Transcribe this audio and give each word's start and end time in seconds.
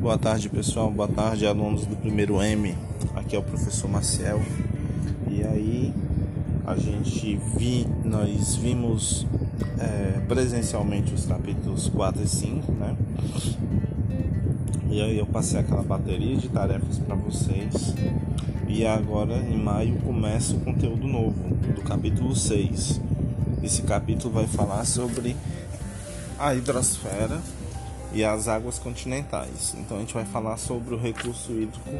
Boa 0.00 0.18
tarde, 0.18 0.48
pessoal. 0.48 0.90
Boa 0.90 1.08
tarde, 1.08 1.46
alunos 1.46 1.86
do 1.86 1.96
primeiro 1.96 2.42
M. 2.42 2.76
Aqui 3.14 3.34
é 3.34 3.38
o 3.38 3.42
professor 3.42 3.88
Maciel. 3.88 4.42
E 5.30 5.42
aí, 5.42 5.94
a 6.66 6.76
gente 6.76 7.36
vi, 7.56 7.86
nós 8.04 8.56
vimos 8.56 9.26
é, 9.78 10.20
presencialmente 10.28 11.14
os 11.14 11.24
capítulos 11.24 11.88
4 11.88 12.22
e 12.22 12.28
5, 12.28 12.72
né? 12.72 12.96
E 14.90 15.00
aí 15.00 15.18
eu 15.18 15.26
passei 15.26 15.60
aquela 15.60 15.82
bateria 15.82 16.36
de 16.36 16.48
tarefas 16.48 16.98
para 16.98 17.14
vocês. 17.14 17.94
E 18.68 18.84
agora 18.84 19.38
em 19.38 19.56
maio 19.56 19.94
começa 20.00 20.54
o 20.54 20.60
conteúdo 20.60 21.06
novo 21.06 21.54
do 21.74 21.80
capítulo 21.82 22.36
6. 22.36 23.00
Esse 23.62 23.82
capítulo 23.82 24.34
vai 24.34 24.46
falar 24.46 24.84
sobre 24.84 25.34
a 26.38 26.54
hidrosfera 26.54 27.40
e 28.14 28.24
as 28.24 28.48
águas 28.48 28.78
continentais. 28.78 29.74
Então 29.78 29.96
a 29.96 30.00
gente 30.00 30.14
vai 30.14 30.24
falar 30.24 30.56
sobre 30.56 30.94
o 30.94 30.98
recurso 30.98 31.52
hídrico, 31.52 31.90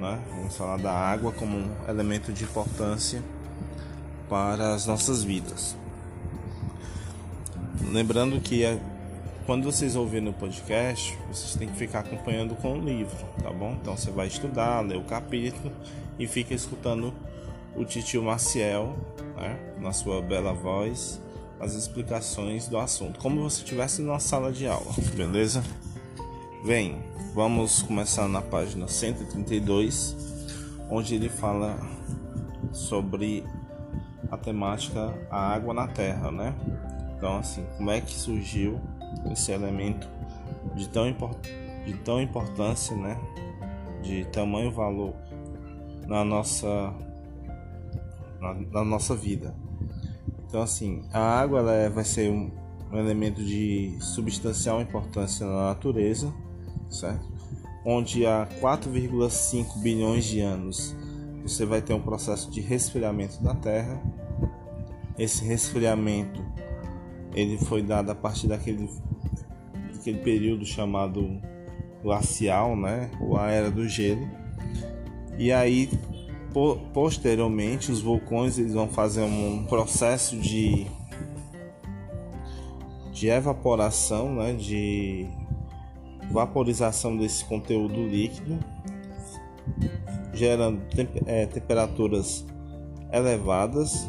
né? 0.00 0.20
Vamos 0.30 0.56
falar 0.56 0.78
da 0.78 0.92
água 0.92 1.32
como 1.32 1.56
um 1.56 1.70
elemento 1.88 2.32
de 2.32 2.44
importância 2.44 3.22
para 4.28 4.74
as 4.74 4.86
nossas 4.86 5.22
vidas. 5.22 5.76
Lembrando 7.90 8.40
que 8.40 8.64
quando 9.44 9.64
vocês 9.64 9.96
ouvirem 9.96 10.28
o 10.28 10.32
podcast, 10.32 11.18
vocês 11.28 11.56
têm 11.56 11.68
que 11.68 11.76
ficar 11.76 12.00
acompanhando 12.00 12.54
com 12.54 12.78
o 12.78 12.80
livro, 12.80 13.26
tá 13.42 13.50
bom? 13.50 13.76
Então 13.80 13.96
você 13.96 14.10
vai 14.10 14.28
estudar, 14.28 14.80
ler 14.80 14.96
o 14.96 15.04
capítulo 15.04 15.72
e 16.18 16.26
fica 16.26 16.54
escutando 16.54 17.12
o 17.76 17.84
titio 17.84 18.22
Maciel, 18.22 18.96
né? 19.36 19.58
na 19.80 19.92
sua 19.92 20.22
bela 20.22 20.52
voz 20.52 21.20
as 21.62 21.74
explicações 21.74 22.66
do 22.66 22.76
assunto, 22.76 23.20
como 23.20 23.48
se 23.48 23.58
estivesse 23.58 24.02
numa 24.02 24.18
sala 24.18 24.50
de 24.50 24.66
aula, 24.66 24.92
beleza? 25.14 25.62
Vem, 26.64 27.00
vamos 27.34 27.82
começar 27.82 28.26
na 28.26 28.42
página 28.42 28.88
132, 28.88 30.16
onde 30.90 31.14
ele 31.14 31.28
fala 31.28 31.78
sobre 32.72 33.44
a 34.28 34.36
temática 34.36 35.14
a 35.30 35.54
água 35.54 35.72
na 35.72 35.86
terra, 35.86 36.32
né? 36.32 36.52
Então, 37.16 37.38
assim, 37.38 37.64
como 37.76 37.92
é 37.92 38.00
que 38.00 38.12
surgiu 38.12 38.80
esse 39.30 39.52
elemento 39.52 40.08
de 40.74 40.88
tão, 40.88 41.08
import 41.08 41.46
de 41.86 41.94
tão 41.98 42.20
importância, 42.20 42.96
né? 42.96 43.16
De 44.02 44.24
tamanho 44.26 44.72
valor 44.72 45.14
na 46.08 46.24
nossa 46.24 46.92
na, 48.40 48.54
na 48.54 48.84
nossa 48.84 49.14
vida. 49.14 49.54
Então, 50.52 50.60
assim, 50.60 51.02
a 51.10 51.18
água 51.18 51.60
ela 51.60 51.72
é, 51.72 51.88
vai 51.88 52.04
ser 52.04 52.30
um, 52.30 52.50
elemento 52.92 53.42
de 53.42 53.96
substancial 54.00 54.82
importância 54.82 55.46
na 55.46 55.68
natureza, 55.68 56.30
certo? 56.90 57.26
Onde 57.86 58.26
há 58.26 58.46
4,5 58.60 59.80
bilhões 59.80 60.26
de 60.26 60.40
anos 60.40 60.94
você 61.42 61.64
vai 61.64 61.80
ter 61.80 61.94
um 61.94 62.02
processo 62.02 62.50
de 62.50 62.60
resfriamento 62.60 63.42
da 63.42 63.54
Terra. 63.54 63.98
Esse 65.18 65.42
resfriamento 65.42 66.44
ele 67.34 67.56
foi 67.56 67.82
dado 67.82 68.10
a 68.10 68.14
partir 68.14 68.46
daquele, 68.46 68.90
daquele 69.90 70.18
período 70.18 70.66
chamado 70.66 71.40
glacial, 72.02 72.76
né? 72.76 73.10
Ou 73.22 73.38
a 73.38 73.50
era 73.50 73.70
do 73.70 73.88
gelo. 73.88 74.28
E 75.38 75.50
aí 75.50 75.88
posteriormente 76.92 77.90
os 77.90 78.00
vulcões 78.00 78.58
eles 78.58 78.74
vão 78.74 78.88
fazer 78.88 79.22
um 79.22 79.64
processo 79.64 80.36
de 80.36 80.86
de 83.12 83.28
evaporação, 83.28 84.34
né, 84.34 84.52
de 84.52 85.28
vaporização 86.32 87.16
desse 87.16 87.44
conteúdo 87.44 88.04
líquido, 88.04 88.58
gerando 90.32 90.82
é, 91.26 91.46
temperaturas 91.46 92.44
elevadas 93.12 94.08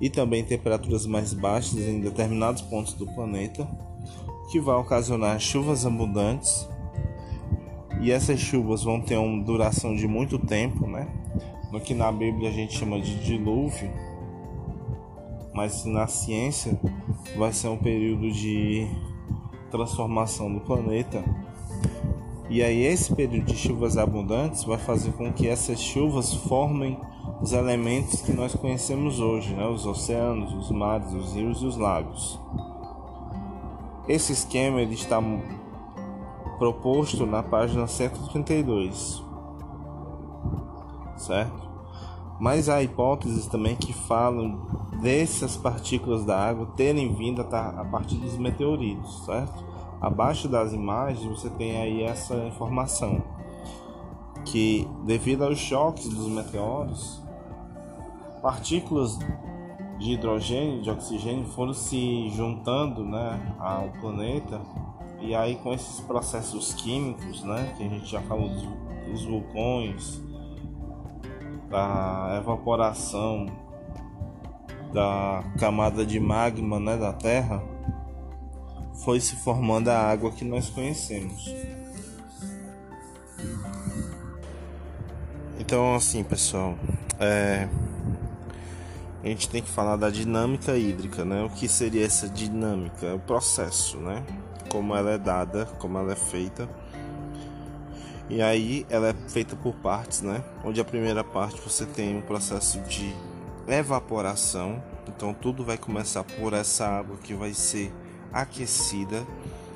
e 0.00 0.08
também 0.08 0.42
temperaturas 0.42 1.04
mais 1.04 1.34
baixas 1.34 1.80
em 1.80 2.00
determinados 2.00 2.62
pontos 2.62 2.94
do 2.94 3.06
planeta, 3.06 3.68
que 4.50 4.58
vai 4.58 4.76
ocasionar 4.76 5.38
chuvas 5.38 5.84
abundantes 5.84 6.66
e 8.06 8.12
essas 8.12 8.38
chuvas 8.38 8.84
vão 8.84 9.00
ter 9.00 9.16
uma 9.16 9.42
duração 9.42 9.92
de 9.92 10.06
muito 10.06 10.38
tempo, 10.38 10.86
né? 10.86 11.08
No 11.72 11.80
que 11.80 11.92
na 11.92 12.12
Bíblia 12.12 12.50
a 12.50 12.52
gente 12.52 12.78
chama 12.78 13.00
de 13.00 13.16
dilúvio, 13.16 13.90
mas 15.52 15.84
na 15.84 16.06
ciência 16.06 16.78
vai 17.36 17.52
ser 17.52 17.66
um 17.66 17.76
período 17.76 18.30
de 18.30 18.86
transformação 19.72 20.54
do 20.54 20.60
planeta. 20.60 21.24
E 22.48 22.62
aí 22.62 22.84
esse 22.84 23.12
período 23.12 23.46
de 23.46 23.56
chuvas 23.56 23.96
abundantes 23.96 24.62
vai 24.62 24.78
fazer 24.78 25.10
com 25.14 25.32
que 25.32 25.48
essas 25.48 25.80
chuvas 25.80 26.32
formem 26.32 26.96
os 27.42 27.52
elementos 27.52 28.20
que 28.20 28.32
nós 28.32 28.54
conhecemos 28.54 29.18
hoje, 29.18 29.52
né? 29.52 29.66
os 29.66 29.84
oceanos, 29.84 30.54
os 30.54 30.70
mares, 30.70 31.12
os 31.12 31.34
rios 31.34 31.60
e 31.60 31.66
os 31.66 31.76
lagos. 31.76 32.38
Esse 34.06 34.32
esquema 34.32 34.80
ele 34.80 34.94
está 34.94 35.20
proposto 36.58 37.26
na 37.26 37.42
página 37.42 37.86
132. 37.86 39.22
Certo? 41.16 41.66
Mas 42.38 42.68
há 42.68 42.82
hipóteses 42.82 43.46
também 43.46 43.76
que 43.76 43.92
falam 43.92 44.60
dessas 45.00 45.56
partículas 45.56 46.24
da 46.24 46.38
água 46.38 46.66
terem 46.76 47.14
vindo 47.14 47.40
a 47.40 47.84
partir 47.90 48.16
dos 48.16 48.36
meteoritos, 48.36 49.24
certo? 49.24 49.64
Abaixo 50.00 50.48
das 50.48 50.72
imagens 50.72 51.24
você 51.24 51.48
tem 51.50 51.76
aí 51.78 52.02
essa 52.02 52.34
informação 52.46 53.22
que 54.44 54.86
devido 55.04 55.44
aos 55.44 55.58
choques 55.58 56.08
dos 56.08 56.28
meteoros, 56.28 57.22
partículas 58.42 59.18
de 59.98 60.12
hidrogênio 60.12 60.82
de 60.82 60.90
oxigênio 60.90 61.46
foram 61.46 61.72
se 61.72 62.28
juntando, 62.30 63.02
né, 63.02 63.54
ao 63.58 63.88
planeta 64.00 64.60
e 65.20 65.34
aí 65.34 65.56
com 65.56 65.72
esses 65.72 66.00
processos 66.00 66.74
químicos, 66.74 67.42
né, 67.42 67.74
que 67.76 67.84
a 67.84 67.88
gente 67.88 68.06
já 68.06 68.20
falou 68.22 68.48
dos, 68.48 68.62
dos 69.06 69.24
vulcões, 69.24 70.20
da 71.68 72.38
evaporação 72.40 73.46
da 74.92 75.44
camada 75.58 76.06
de 76.06 76.18
magma, 76.20 76.78
né, 76.78 76.96
da 76.96 77.12
Terra, 77.12 77.62
foi 79.04 79.20
se 79.20 79.36
formando 79.36 79.88
a 79.88 79.98
água 79.98 80.30
que 80.30 80.44
nós 80.44 80.70
conhecemos. 80.70 81.52
Então, 85.58 85.94
assim, 85.94 86.22
pessoal, 86.22 86.76
é, 87.18 87.68
a 89.26 89.30
gente 89.30 89.48
tem 89.48 89.62
que 89.62 89.68
falar 89.68 89.96
da 89.96 90.10
dinâmica 90.10 90.76
hídrica, 90.76 91.24
né? 91.24 91.42
O 91.44 91.50
que 91.50 91.68
seria 91.68 92.04
essa 92.04 92.28
dinâmica? 92.28 93.06
É 93.06 93.14
o 93.14 93.18
processo, 93.18 93.98
né? 93.98 94.24
como 94.68 94.94
ela 94.94 95.12
é 95.12 95.18
dada, 95.18 95.66
como 95.78 95.98
ela 95.98 96.12
é 96.12 96.16
feita. 96.16 96.68
E 98.28 98.42
aí 98.42 98.84
ela 98.90 99.08
é 99.08 99.14
feita 99.28 99.54
por 99.56 99.74
partes, 99.76 100.20
né? 100.20 100.42
Onde 100.64 100.80
a 100.80 100.84
primeira 100.84 101.22
parte 101.22 101.60
você 101.60 101.86
tem 101.86 102.16
um 102.16 102.20
processo 102.20 102.80
de 102.80 103.14
evaporação. 103.68 104.82
Então 105.08 105.32
tudo 105.32 105.64
vai 105.64 105.78
começar 105.78 106.24
por 106.24 106.52
essa 106.52 106.86
água 106.86 107.16
que 107.16 107.34
vai 107.34 107.54
ser 107.54 107.92
aquecida. 108.32 109.24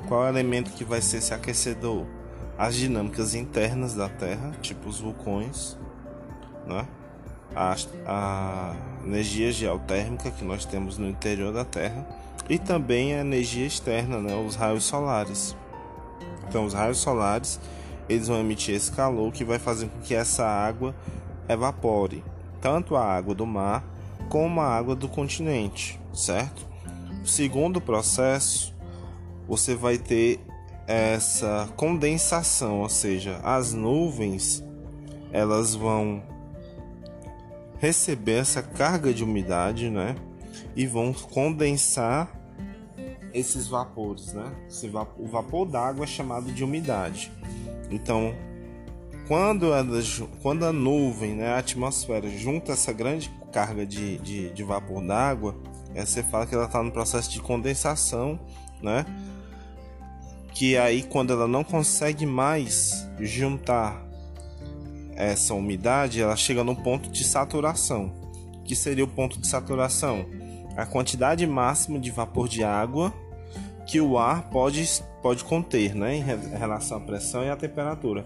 Qual 0.09 0.25
é 0.25 0.27
o 0.27 0.28
elemento 0.28 0.72
que 0.72 0.84
vai 0.84 1.00
ser 1.00 1.19
esse 1.19 1.33
aquecedor? 1.33 2.06
As 2.59 2.75
dinâmicas 2.75 3.34
internas 3.34 3.94
da 3.94 4.09
Terra, 4.09 4.53
tipo 4.60 4.89
os 4.89 5.00
vulcões, 5.00 5.78
né? 6.66 6.87
a, 7.55 7.75
a 8.06 8.77
energia 9.05 9.50
geotérmica 9.53 10.31
que 10.31 10.44
nós 10.44 10.65
temos 10.65 10.99
no 10.99 11.09
interior 11.09 11.53
da 11.53 11.65
Terra 11.65 12.06
e 12.49 12.59
também 12.59 13.15
a 13.15 13.21
energia 13.21 13.66
externa, 13.66 14.19
né, 14.19 14.34
os 14.36 14.57
raios 14.57 14.84
solares. 14.84 15.57
Então, 16.48 16.65
os 16.65 16.74
raios 16.74 16.98
solares 16.98 17.60
eles 18.09 18.27
vão 18.27 18.41
emitir 18.41 18.74
esse 18.74 18.91
calor 18.91 19.33
que 19.33 19.45
vai 19.45 19.59
fazer 19.59 19.86
com 19.86 20.01
que 20.01 20.15
essa 20.15 20.45
água 20.45 20.95
evapore, 21.48 22.24
tanto 22.60 22.97
a 22.97 23.04
água 23.04 23.34
do 23.34 23.47
mar 23.47 23.84
como 24.28 24.60
a 24.60 24.66
água 24.66 24.97
do 24.97 25.09
continente, 25.09 26.01
certo? 26.13 26.66
Segundo 27.24 27.80
processo, 27.80 28.74
você 29.47 29.74
vai 29.74 29.97
ter 29.97 30.41
essa 30.86 31.69
condensação, 31.77 32.80
ou 32.80 32.89
seja, 32.89 33.39
as 33.45 33.72
nuvens 33.72 34.65
elas 35.33 35.74
vão 35.74 36.22
receber 37.80 38.38
essa 38.38 38.62
carga 38.62 39.12
de 39.12 39.24
umidade, 39.24 39.91
né? 39.91 40.15
E 40.77 40.86
vão 40.86 41.12
condensar 41.12 42.30
esses 43.34 43.66
vapores, 43.66 44.32
né? 44.32 44.53
Vapor, 44.92 45.24
o 45.24 45.27
vapor 45.27 45.66
d'água 45.66 46.04
é 46.04 46.06
chamado 46.06 46.53
de 46.53 46.62
umidade. 46.62 47.32
Então, 47.91 48.34
quando 49.27 49.72
a, 49.72 49.84
quando 50.42 50.65
a 50.65 50.72
nuvem, 50.72 51.34
né, 51.34 51.48
a 51.48 51.59
atmosfera, 51.59 52.28
junta 52.28 52.72
essa 52.72 52.92
grande 52.92 53.32
carga 53.53 53.86
de, 53.86 54.18
de, 54.18 54.50
de 54.50 54.62
vapor 54.62 55.04
d'água, 55.04 55.56
é, 55.94 56.04
você 56.04 56.22
fala 56.22 56.47
que 56.47 56.54
ela 56.54 56.66
está 56.66 56.83
no 56.83 56.92
processo 56.92 57.30
de 57.30 57.41
condensação, 57.41 58.38
né? 58.80 59.04
que 60.53 60.76
aí 60.76 61.03
quando 61.03 61.33
ela 61.33 61.48
não 61.48 61.65
consegue 61.65 62.26
mais 62.26 63.09
juntar 63.18 64.04
essa 65.21 65.55
umidade, 65.55 66.21
ela 66.21 66.37
chega 66.37 66.65
no 66.65 66.75
ponto 66.75 67.11
de 67.11 67.25
saturação. 67.25 68.13
Que 68.65 68.75
seria 68.75 69.05
o 69.05 69.09
ponto 69.09 69.39
de 69.39 69.47
saturação? 69.47 70.27
A 70.77 70.87
quantidade 70.87 71.47
máxima 71.47 71.99
de 71.99 72.11
vapor 72.11 72.49
de 72.49 72.65
água 72.65 73.13
que 73.87 74.01
o 74.01 74.17
ar 74.17 74.49
pode, 74.51 74.89
pode 75.21 75.43
conter, 75.43 75.95
né, 75.95 76.17
em 76.17 76.22
relação 76.22 76.99
à 76.99 77.01
pressão 77.01 77.43
e 77.43 77.51
à 77.51 77.57
temperatura. 77.57 78.25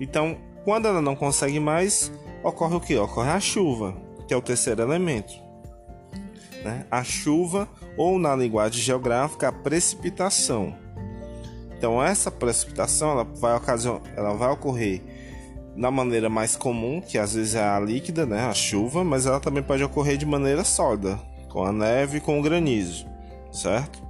Então, 0.00 0.36
quando 0.64 0.86
ela 0.86 1.02
não 1.02 1.16
consegue 1.16 1.58
mais, 1.58 2.12
ocorre 2.42 2.76
o 2.76 2.80
que? 2.80 2.96
Ocorre 2.96 3.30
a 3.30 3.40
chuva, 3.40 3.96
que 4.28 4.34
é 4.34 4.36
o 4.36 4.42
terceiro 4.42 4.80
elemento. 4.82 5.34
Né? 6.62 6.86
A 6.90 7.02
chuva, 7.02 7.68
ou 7.96 8.18
na 8.18 8.34
linguagem 8.36 8.80
geográfica, 8.80 9.48
a 9.48 9.52
precipitação. 9.52 10.74
Então, 11.76 12.02
essa 12.02 12.30
precipitação 12.30 13.10
ela 13.10 13.24
vai, 13.24 13.56
ocasionar, 13.56 14.02
ela 14.16 14.34
vai 14.34 14.50
ocorrer 14.50 15.02
da 15.76 15.90
maneira 15.90 16.28
mais 16.30 16.56
comum, 16.56 17.00
que 17.00 17.18
às 17.18 17.34
vezes 17.34 17.54
é 17.54 17.62
a 17.62 17.78
líquida, 17.78 18.24
né, 18.24 18.40
a 18.40 18.54
chuva, 18.54 19.04
mas 19.04 19.26
ela 19.26 19.38
também 19.38 19.62
pode 19.62 19.84
ocorrer 19.84 20.16
de 20.16 20.24
maneira 20.24 20.64
sólida, 20.64 21.18
com 21.48 21.64
a 21.64 21.72
neve 21.72 22.18
e 22.18 22.20
com 22.20 22.38
o 22.38 22.42
granizo, 22.42 23.06
certo? 23.52 24.02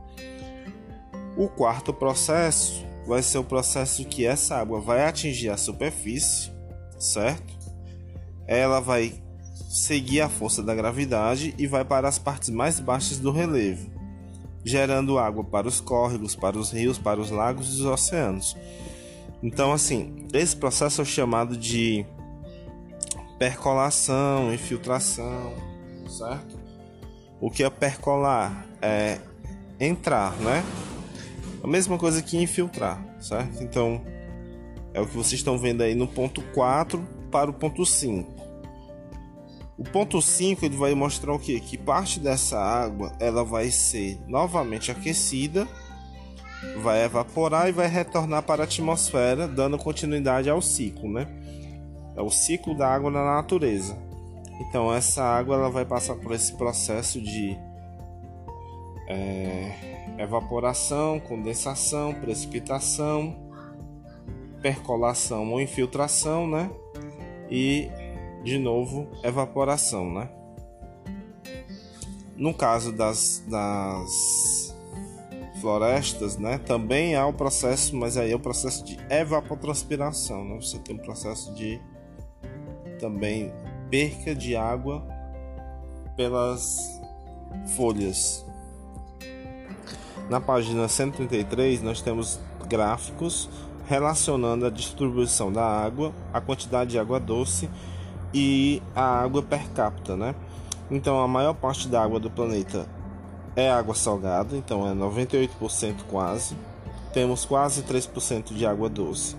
O 1.37 1.49
quarto 1.49 1.93
processo 1.93 2.85
vai 3.07 3.23
ser 3.23 3.39
o 3.39 3.45
processo 3.45 4.05
que 4.05 4.25
essa 4.25 4.57
água 4.57 4.81
vai 4.81 5.05
atingir 5.05 5.51
a 5.51 5.57
superfície, 5.57 6.51
certo? 6.99 7.55
Ela 8.47 8.81
vai 8.81 9.13
seguir 9.69 10.21
a 10.21 10.29
força 10.29 10.63
da 10.63 10.75
gravidade 10.75 11.55
e 11.59 11.67
vai 11.67 11.85
para 11.85 12.09
as 12.09 12.19
partes 12.19 12.49
mais 12.49 12.81
baixas 12.81 13.19
do 13.19 13.31
relevo, 13.31 13.91
gerando 14.65 15.19
água 15.19 15.45
para 15.45 15.69
os 15.69 15.81
córregos, 15.81 16.35
para 16.35 16.57
os 16.57 16.71
rios, 16.71 16.97
para 16.97 17.21
os 17.21 17.31
lagos 17.31 17.69
e 17.69 17.81
os 17.81 17.85
oceanos. 17.85 18.57
Então, 19.43 19.73
assim, 19.73 20.27
esse 20.33 20.57
processo 20.57 21.03
é 21.03 21.05
chamado 21.05 21.57
de 21.57 22.05
percolação, 23.39 24.53
infiltração, 24.53 25.53
certo? 26.09 26.59
O 27.41 27.51
que 27.51 27.63
é 27.63 27.71
percolar? 27.71 28.67
É 28.81 29.19
entrar, 29.79 30.33
né? 30.37 30.65
A 31.63 31.67
mesma 31.67 31.99
coisa 31.99 32.23
que 32.23 32.39
infiltrar, 32.39 33.03
certo? 33.21 33.63
Então, 33.63 34.01
é 34.95 35.01
o 35.01 35.07
que 35.07 35.15
vocês 35.15 35.35
estão 35.35 35.59
vendo 35.59 35.83
aí 35.83 35.95
no 35.95 36.07
ponto 36.07 36.41
4 36.55 37.07
para 37.31 37.51
o 37.51 37.53
ponto 37.53 37.85
5. 37.85 38.35
O 39.77 39.85
ponto 39.85 40.23
5 40.23 40.65
ele 40.65 40.77
vai 40.77 40.95
mostrar 40.95 41.35
o 41.35 41.39
que? 41.39 41.61
Que 41.61 41.77
parte 41.77 42.19
dessa 42.19 42.59
água 42.59 43.13
ela 43.21 43.45
vai 43.45 43.71
ser 43.71 44.19
novamente 44.27 44.91
aquecida 44.91 45.69
vai 46.83 47.05
evaporar 47.05 47.69
e 47.69 47.73
vai 47.73 47.87
retornar 47.87 48.43
para 48.43 48.63
a 48.63 48.65
atmosfera, 48.65 49.47
dando 49.47 49.79
continuidade 49.79 50.49
ao 50.49 50.61
ciclo, 50.61 51.11
né? 51.11 51.27
É 52.17 52.23
o 52.23 52.31
ciclo 52.31 52.75
da 52.77 52.89
água 52.89 53.11
na 53.11 53.25
natureza. 53.25 53.97
Então 54.61 54.93
essa 54.93 55.23
água 55.23 55.57
ela 55.57 55.71
vai 55.71 55.85
passar 55.85 56.17
por 56.17 56.33
esse 56.33 56.53
processo 56.55 57.21
de 57.21 57.57
é, 59.07 59.73
evaporação, 60.19 61.21
condensação, 61.21 62.15
precipitação, 62.15 63.37
percolação 64.63 65.53
ou 65.53 65.61
infiltração, 65.61 66.47
né? 66.49 66.71
E 67.51 67.89
de 68.43 68.59
novo 68.59 69.09
evaporação, 69.23 70.13
né? 70.13 70.29
No 72.37 72.53
caso 72.53 72.93
das, 72.93 73.43
das 73.49 74.66
florestas, 75.61 76.37
né, 76.37 76.59
também 76.59 77.17
há 77.17 77.27
o 77.27 77.33
processo, 77.33 77.97
mas 77.97 78.17
aí 78.17 78.33
é 78.33 78.37
o 78.37 78.41
processo 78.41 78.85
de 78.85 78.99
evapotranspiração, 79.11 80.45
né? 80.45 80.57
Você 80.57 80.79
tem 80.79 80.95
um 80.95 80.99
processo 80.99 81.55
de 81.55 81.81
também 82.99 83.53
perca 83.91 84.35
de 84.35 84.57
água 84.57 85.07
pelas 86.17 87.01
folhas. 87.77 88.45
Na 90.29 90.41
página 90.41 90.89
133 90.89 91.83
nós 91.83 92.01
temos 92.01 92.41
gráficos 92.69 93.49
relacionando 93.87 94.67
a 94.67 94.71
distribuição 94.71 95.53
da 95.53 95.65
água, 95.65 96.13
a 96.33 96.41
quantidade 96.41 96.91
de 96.91 96.99
água 96.99 97.21
doce 97.21 97.71
e 98.35 98.83
a 98.95 99.23
água 99.23 99.43
per 99.43 99.71
capita, 99.71 100.17
né? 100.17 100.35
Então 100.91 101.21
a 101.21 101.29
maior 101.29 101.55
parte 101.55 101.89
da 101.89 102.03
água 102.03 102.19
do 102.19 102.31
planeta 102.31 102.89
é 103.57 103.71
água 103.71 103.95
salgada, 103.95 104.55
então 104.55 104.87
é 104.87 104.95
98% 104.95 106.05
quase. 106.09 106.55
Temos 107.13 107.47
quase 107.47 107.83
3% 107.83 108.53
de 108.55 108.67
água 108.67 108.91
doce. 108.91 109.35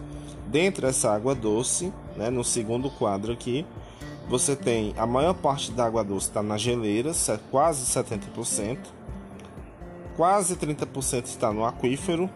Dentro 0.48 0.82
dessa 0.82 1.14
água 1.14 1.36
doce, 1.36 1.94
né, 2.16 2.32
no 2.32 2.44
segundo 2.44 2.90
quadro 2.90 3.32
aqui, 3.32 3.66
você 4.28 4.56
tem 4.56 4.94
a 4.98 5.06
maior 5.06 5.36
parte 5.36 5.72
da 5.72 5.86
água 5.86 6.04
doce 6.04 6.28
está 6.28 6.42
nas 6.42 6.62
geleiras, 6.62 7.30
quase 7.52 7.86
70%. 7.86 8.80
Quase 10.16 10.56
30% 10.56 11.26
está 11.26 11.54
no 11.54 11.64
aquífero 11.64 12.28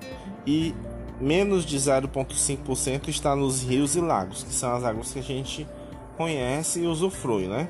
e 0.46 0.76
menos 1.20 1.66
de 1.66 1.78
0,5% 1.78 3.08
está 3.08 3.36
nos 3.36 3.64
rios 3.64 3.96
e 3.96 4.00
lagos, 4.00 4.44
que 4.44 4.54
são 4.54 4.76
as 4.76 4.84
águas 4.84 5.12
que 5.12 5.20
a 5.20 5.24
gente 5.24 5.68
conhece 6.16 6.82
e 6.82 6.88
usufrui, 6.88 7.48
né? 7.48 7.68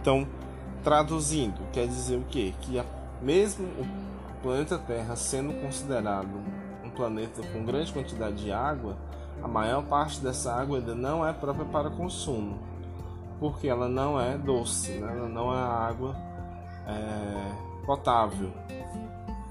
Então, 0.00 0.26
traduzindo, 0.84 1.58
quer 1.72 1.86
dizer 1.86 2.16
o 2.16 2.24
quê? 2.30 2.52
Que 2.60 2.78
a 2.78 2.84
mesmo 3.22 3.66
o 3.66 4.42
planeta 4.42 4.78
Terra 4.78 5.16
sendo 5.16 5.52
considerado 5.60 6.30
um 6.84 6.90
planeta 6.90 7.42
com 7.52 7.64
grande 7.64 7.92
quantidade 7.92 8.36
de 8.36 8.52
água, 8.52 8.96
a 9.42 9.48
maior 9.48 9.84
parte 9.84 10.20
dessa 10.20 10.52
água 10.52 10.78
ainda 10.78 10.94
não 10.94 11.26
é 11.26 11.32
própria 11.32 11.64
para 11.64 11.90
consumo, 11.90 12.58
porque 13.38 13.68
ela 13.68 13.88
não 13.88 14.20
é 14.20 14.36
doce, 14.36 14.92
né? 14.92 15.12
ela 15.16 15.28
não 15.28 15.52
é 15.52 15.60
água 15.60 16.16
é, 16.86 17.84
potável. 17.86 18.50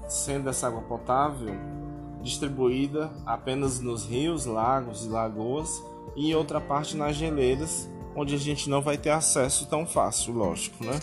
Sendo 0.08 0.48
essa 0.48 0.66
água 0.66 0.82
potável 0.82 1.54
distribuída 2.22 3.10
apenas 3.24 3.80
nos 3.80 4.04
rios, 4.04 4.44
lagos 4.44 5.06
e 5.06 5.08
lagoas 5.08 5.82
e 6.14 6.34
outra 6.34 6.60
parte 6.60 6.96
nas 6.96 7.16
geleiras, 7.16 7.88
onde 8.14 8.34
a 8.34 8.38
gente 8.38 8.68
não 8.68 8.82
vai 8.82 8.98
ter 8.98 9.10
acesso 9.10 9.66
tão 9.66 9.86
fácil, 9.86 10.34
lógico, 10.34 10.84
né? 10.84 10.98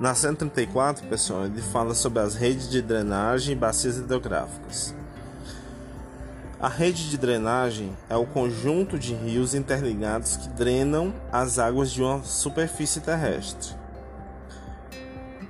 Na 0.00 0.12
134, 0.12 1.06
pessoal, 1.06 1.44
ele 1.44 1.62
fala 1.62 1.94
sobre 1.94 2.18
as 2.18 2.34
redes 2.34 2.68
de 2.68 2.82
drenagem 2.82 3.52
e 3.52 3.56
bacias 3.56 3.96
hidrográficas. 3.96 4.92
A 6.60 6.68
rede 6.68 7.10
de 7.10 7.16
drenagem 7.16 7.96
é 8.08 8.16
o 8.16 8.26
conjunto 8.26 8.98
de 8.98 9.14
rios 9.14 9.54
interligados 9.54 10.36
que 10.36 10.48
drenam 10.48 11.14
as 11.30 11.60
águas 11.60 11.92
de 11.92 12.02
uma 12.02 12.24
superfície 12.24 13.00
terrestre. 13.00 13.72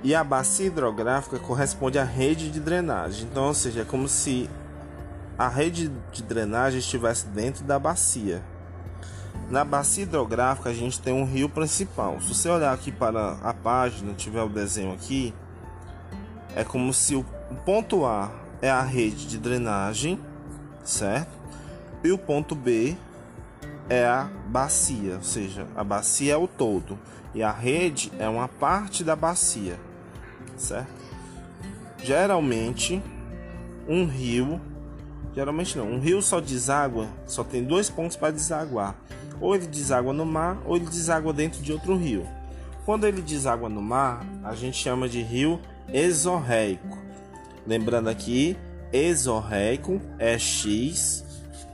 E 0.03 0.13
a 0.13 0.23
bacia 0.23 0.67
hidrográfica 0.67 1.39
corresponde 1.39 1.97
à 1.97 2.03
rede 2.03 2.51
de 2.51 2.59
drenagem. 2.59 3.27
Então, 3.31 3.45
ou 3.45 3.53
seja, 3.53 3.81
é 3.81 3.85
como 3.85 4.07
se 4.07 4.47
a 5.39 5.47
rede 5.47 5.91
de 6.11 6.21
drenagem 6.21 6.79
estivesse 6.79 7.25
dentro 7.27 7.63
da 7.63 7.79
bacia. 7.79 8.43
Na 9.49 9.63
bacia 9.63 10.03
hidrográfica 10.03 10.69
a 10.69 10.73
gente 10.73 10.99
tem 10.99 11.13
um 11.13 11.25
rio 11.25 11.47
principal. 11.47 12.19
Se 12.19 12.33
você 12.33 12.49
olhar 12.49 12.73
aqui 12.73 12.91
para 12.91 13.33
a 13.43 13.53
página, 13.53 14.13
tiver 14.13 14.41
o 14.41 14.49
desenho 14.49 14.91
aqui, 14.93 15.33
é 16.55 16.63
como 16.63 16.93
se 16.93 17.15
o 17.15 17.25
ponto 17.65 18.05
A 18.05 18.31
é 18.61 18.69
a 18.71 18.81
rede 18.81 19.27
de 19.27 19.37
drenagem, 19.37 20.19
certo? 20.83 21.31
E 22.03 22.11
o 22.11 22.17
ponto 22.17 22.55
B 22.55 22.95
é 23.89 24.05
a 24.05 24.29
bacia, 24.47 25.15
ou 25.15 25.23
seja, 25.23 25.67
a 25.75 25.83
bacia 25.83 26.33
é 26.33 26.37
o 26.37 26.47
todo 26.47 26.97
e 27.33 27.43
a 27.43 27.51
rede 27.51 28.11
é 28.17 28.27
uma 28.27 28.47
parte 28.47 29.03
da 29.03 29.15
bacia, 29.15 29.77
certo? 30.57 30.89
Geralmente, 32.01 33.01
um 33.87 34.05
rio, 34.05 34.61
geralmente 35.35 35.77
não, 35.77 35.91
um 35.91 35.99
rio 35.99 36.21
só 36.21 36.39
deságua, 36.39 37.07
só 37.27 37.43
tem 37.43 37.63
dois 37.63 37.89
pontos 37.89 38.15
para 38.15 38.31
desaguar 38.31 38.95
ou 39.39 39.55
ele 39.55 39.67
deságua 39.67 40.13
no 40.13 40.25
mar 40.25 40.61
ou 40.65 40.75
ele 40.75 40.85
deságua 40.85 41.33
dentro 41.33 41.61
de 41.61 41.71
outro 41.71 41.95
rio. 41.95 42.25
Quando 42.85 43.05
ele 43.05 43.21
deságua 43.21 43.67
no 43.67 43.81
mar, 43.81 44.25
a 44.43 44.53
gente 44.53 44.77
chama 44.77 45.09
de 45.09 45.21
rio 45.21 45.59
exorreico. 45.91 46.97
Lembrando 47.65 48.09
aqui, 48.09 48.55
exorreico 48.93 49.99
é 50.19 50.37
X, 50.37 51.25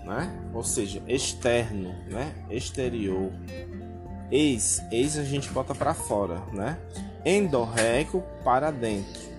né? 0.05 0.31
Ou 0.53 0.63
seja, 0.63 1.03
externo, 1.07 1.93
né? 2.09 2.33
Exterior. 2.49 3.31
Ex, 4.31 4.81
ex 4.91 5.17
a 5.17 5.23
gente 5.23 5.49
bota 5.49 5.75
para 5.75 5.93
fora, 5.93 6.41
né? 6.53 6.77
Endorreico 7.25 8.23
para 8.43 8.71
dentro. 8.71 9.29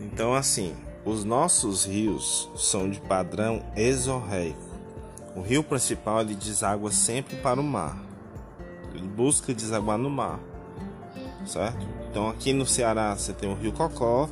Então 0.00 0.34
assim, 0.34 0.74
os 1.04 1.24
nossos 1.24 1.84
rios 1.84 2.48
são 2.56 2.88
de 2.88 3.00
padrão 3.00 3.62
exorreico. 3.76 4.58
O 5.36 5.42
rio 5.42 5.62
principal 5.62 6.20
ele 6.20 6.34
deságua 6.34 6.90
sempre 6.90 7.36
para 7.36 7.60
o 7.60 7.64
mar. 7.64 7.98
Ele 8.94 9.06
busca 9.06 9.52
desaguar 9.52 9.98
no 9.98 10.08
mar, 10.08 10.38
certo? 11.44 11.86
Então 12.10 12.28
aqui 12.28 12.52
no 12.52 12.64
Ceará 12.64 13.14
você 13.14 13.32
tem 13.32 13.50
o 13.50 13.54
Rio 13.54 13.72
Cocó, 13.72 14.28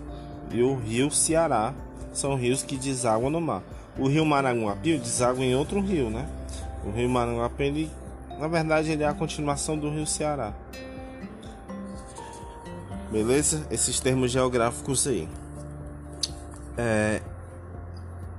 e 0.51 0.63
o 0.63 0.77
rio 0.77 1.11
Ceará 1.11 1.75
são 2.13 2.37
rios 2.37 2.63
que 2.63 2.77
desaguam 2.77 3.31
no 3.31 3.41
mar. 3.41 3.63
O 3.99 4.09
rio 4.09 4.25
Maranguape 4.25 4.99
deságua 4.99 5.45
em 5.45 5.55
outro 5.55 5.81
rio, 5.81 6.09
né? 6.09 6.29
O 6.87 6.91
rio 6.91 7.09
Maranguape, 7.09 7.63
ele, 7.63 7.91
na 8.39 8.49
verdade, 8.49 8.91
ele 8.91 9.03
é 9.03 9.09
a 9.09 9.15
continuação 9.15 9.77
do 9.77 9.91
rio 9.91 10.07
Ceará. 10.07 10.55
Beleza? 13.11 13.67
Esses 13.71 14.01
termos 14.01 14.31
geográficos 14.31 15.07
aí. 15.07 15.29
É, 16.77 17.21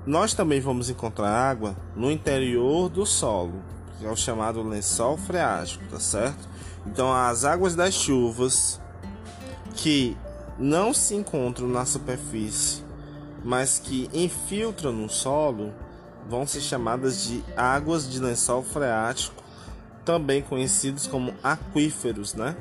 nós 0.05 0.33
também 0.33 0.59
vamos 0.59 0.89
encontrar 0.89 1.29
água 1.29 1.75
no 1.95 2.11
interior 2.11 2.89
do 2.89 3.05
solo, 3.05 3.61
que 3.97 4.05
é 4.05 4.09
o 4.09 4.15
chamado 4.15 4.61
lençol 4.61 5.17
freático, 5.17 5.83
tá 5.89 5.99
certo? 5.99 6.49
Então, 6.85 7.13
as 7.13 7.45
águas 7.45 7.75
das 7.75 7.93
chuvas 7.93 8.81
que 9.75 10.17
não 10.59 10.93
se 10.93 11.15
encontram 11.15 11.67
na 11.67 11.85
superfície, 11.85 12.83
mas 13.43 13.79
que 13.79 14.09
infiltram 14.13 14.91
no 14.91 15.09
solo, 15.09 15.73
vão 16.29 16.45
ser 16.45 16.61
chamadas 16.61 17.23
de 17.23 17.43
águas 17.55 18.09
de 18.09 18.19
lençol 18.19 18.63
freático, 18.63 19.41
também 20.03 20.41
conhecidos 20.41 21.07
como 21.07 21.33
aquíferos, 21.41 22.33
né? 22.33 22.55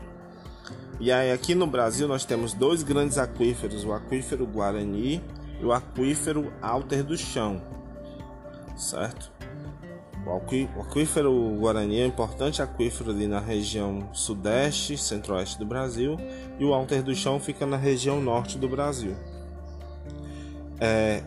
E 1.00 1.10
aí 1.10 1.32
aqui 1.32 1.54
no 1.54 1.66
Brasil 1.66 2.06
nós 2.06 2.24
temos 2.24 2.52
dois 2.52 2.84
grandes 2.84 3.18
aquíferos, 3.18 3.84
o 3.84 3.92
aquífero 3.92 4.46
Guarani 4.46 5.22
e 5.62 5.64
o 5.64 5.72
aquífero 5.72 6.52
Alter 6.60 7.04
do 7.04 7.16
Chão, 7.16 7.62
certo? 8.76 9.30
O 10.26 10.80
aquífero 10.82 11.56
Guarani 11.58 12.00
é 12.00 12.04
um 12.04 12.08
importante 12.08 12.60
aquífero 12.60 13.10
ali 13.10 13.26
na 13.26 13.40
região 13.40 14.08
sudeste, 14.12 14.96
centro-oeste 14.96 15.58
do 15.58 15.66
Brasil, 15.66 16.16
e 16.58 16.64
o 16.64 16.74
Alter 16.74 17.02
do 17.02 17.14
Chão 17.14 17.40
fica 17.40 17.64
na 17.64 17.76
região 17.76 18.20
norte 18.20 18.58
do 18.58 18.68
Brasil. 18.68 19.16
É, 20.80 21.22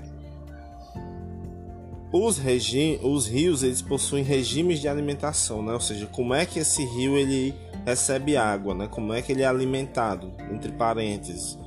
os, 2.12 2.38
regi 2.38 3.00
os 3.04 3.27
rios 3.27 3.63
eles 3.63 3.82
possuem 3.82 4.24
regimes 4.24 4.80
de 4.80 4.88
alimentação, 4.88 5.62
né? 5.62 5.74
ou 5.74 5.80
seja, 5.80 6.06
como 6.08 6.34
é 6.34 6.46
que 6.46 6.60
esse 6.60 6.84
rio 6.86 7.18
ele 7.18 7.54
recebe 7.86 8.38
água, 8.38 8.74
né? 8.74 8.88
como 8.88 9.13
é 9.13 9.22
que 9.22 9.32
ele 9.32 9.44
é 9.44 9.46
alimentado, 9.46 10.32
entre 10.51 10.72
parênteses. 10.72 11.58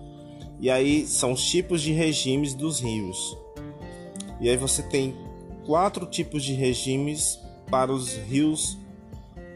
E 0.60 0.70
aí 0.70 1.06
são 1.06 1.32
os 1.32 1.42
tipos 1.44 1.82
de 1.82 1.92
regimes 1.92 2.54
dos 2.54 2.80
rios. 2.80 3.36
E 4.40 4.48
aí 4.48 4.56
você 4.56 4.82
tem 4.82 5.14
quatro 5.66 6.06
tipos 6.06 6.42
de 6.42 6.54
regimes 6.54 7.38
para 7.70 7.92
os 7.92 8.16
rios 8.16 8.78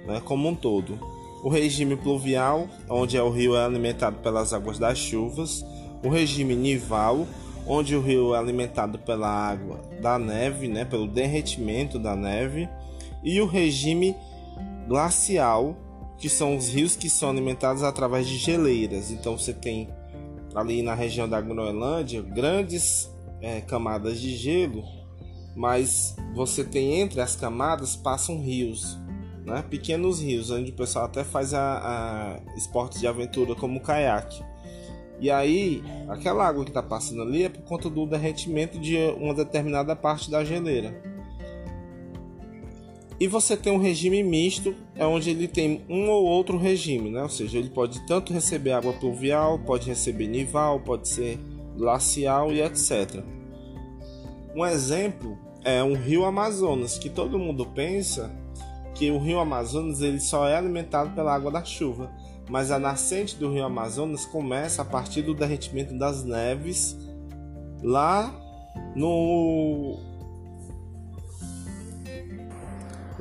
né, 0.07 0.21
como 0.25 0.49
um 0.49 0.55
todo. 0.55 0.99
O 1.43 1.49
regime 1.49 1.97
pluvial, 1.97 2.69
onde 2.89 3.17
é 3.17 3.23
o 3.23 3.31
rio 3.31 3.57
é 3.57 3.65
alimentado 3.65 4.19
pelas 4.19 4.53
águas 4.53 4.79
das 4.79 4.99
chuvas. 4.99 5.65
O 6.05 6.09
regime 6.09 6.55
nival, 6.55 7.27
onde 7.67 7.97
o 7.97 8.01
rio 8.01 8.35
é 8.35 8.39
alimentado 8.39 8.99
pela 8.99 9.29
água 9.29 9.81
da 10.01 10.19
neve, 10.19 10.69
né, 10.69 10.85
pelo 10.85 11.07
derretimento 11.07 11.99
da 11.99 12.15
neve, 12.15 12.69
e 13.23 13.41
o 13.41 13.47
regime 13.47 14.15
glacial, 14.89 15.77
que 16.19 16.29
são 16.29 16.57
os 16.57 16.69
rios 16.69 16.95
que 16.95 17.09
são 17.09 17.31
alimentados 17.31 17.83
através 17.83 18.29
de 18.29 18.37
geleiras. 18.37 19.11
Então 19.11 19.37
você 19.37 19.53
tem 19.53 19.89
ali 20.55 20.83
na 20.83 20.95
região 20.95 21.29
da 21.29 21.41
Groenlândia 21.41 22.23
grandes 22.23 23.11
é, 23.41 23.61
camadas 23.61 24.21
de 24.21 24.37
gelo, 24.37 24.83
mas 25.57 26.17
você 26.35 26.65
tem 26.65 27.01
entre 27.01 27.21
as 27.21 27.37
camadas 27.37 27.97
passam 27.97 28.41
rios, 28.41 28.99
né, 29.45 29.65
pequenos 29.69 30.21
rios, 30.21 30.51
onde 30.51 30.71
o 30.71 30.75
pessoal 30.75 31.07
até 31.07 31.25
faz 31.25 31.53
a, 31.53 32.41
a 32.45 32.57
esportes 32.57 33.01
de 33.01 33.07
aventura 33.07 33.55
como 33.55 33.81
caiaque. 33.81 34.43
E 35.21 35.31
aí, 35.31 35.83
aquela 36.09 36.49
água 36.49 36.65
que 36.65 36.71
está 36.71 36.83
passando 36.83 37.23
ali 37.23 37.45
é 37.45 37.49
por 37.49 37.63
conta 37.63 37.89
do 37.89 38.07
derretimento 38.07 38.79
de 38.79 38.97
uma 39.21 39.33
determinada 39.33 39.95
parte 39.95 40.29
da 40.29 40.43
geleira. 40.45 41.01
E 43.19 43.27
você 43.27 43.57
tem 43.57 43.73
um 43.73 43.81
regime 43.81 44.23
misto, 44.23 44.75
é 44.97 45.07
onde 45.07 45.31
ele 45.31 45.47
tem 45.47 45.85
um 45.89 46.09
ou 46.11 46.25
outro 46.25 46.59
regime, 46.59 47.11
né? 47.11 47.23
Ou 47.23 47.29
seja, 47.29 47.59
ele 47.59 47.71
pode 47.71 48.05
tanto 48.07 48.33
receber 48.33 48.73
água 48.73 48.93
pluvial, 48.93 49.59
pode 49.59 49.89
receber 49.89 50.27
nival, 50.27 50.81
pode 50.81 51.09
ser 51.09 51.39
glacial 51.77 52.53
e 52.53 52.61
etc. 52.61 53.23
Um 54.55 54.67
exemplo 54.67 55.39
é 55.65 55.83
um 55.83 55.95
rio 55.95 56.25
Amazonas, 56.25 56.99
que 56.99 57.09
todo 57.09 57.39
mundo 57.39 57.67
pensa 57.67 58.31
que 58.95 59.11
o 59.11 59.19
rio 59.19 59.39
Amazonas 59.39 60.03
ele 60.03 60.21
só 60.21 60.49
é 60.49 60.57
alimentado 60.57 61.15
pela 61.15 61.35
água 61.35 61.51
da 61.51 61.65
chuva 61.65 62.11
mas 62.49 62.71
a 62.71 62.79
nascente 62.79 63.37
do 63.37 63.51
rio 63.51 63.65
Amazonas 63.65 64.27
começa 64.27 64.83
a 64.83 64.85
partir 64.85 65.23
do 65.23 65.35
derretimento 65.35 65.97
das 65.97 66.25
neves 66.25 66.97
lá 67.83 68.31
no 68.95 69.99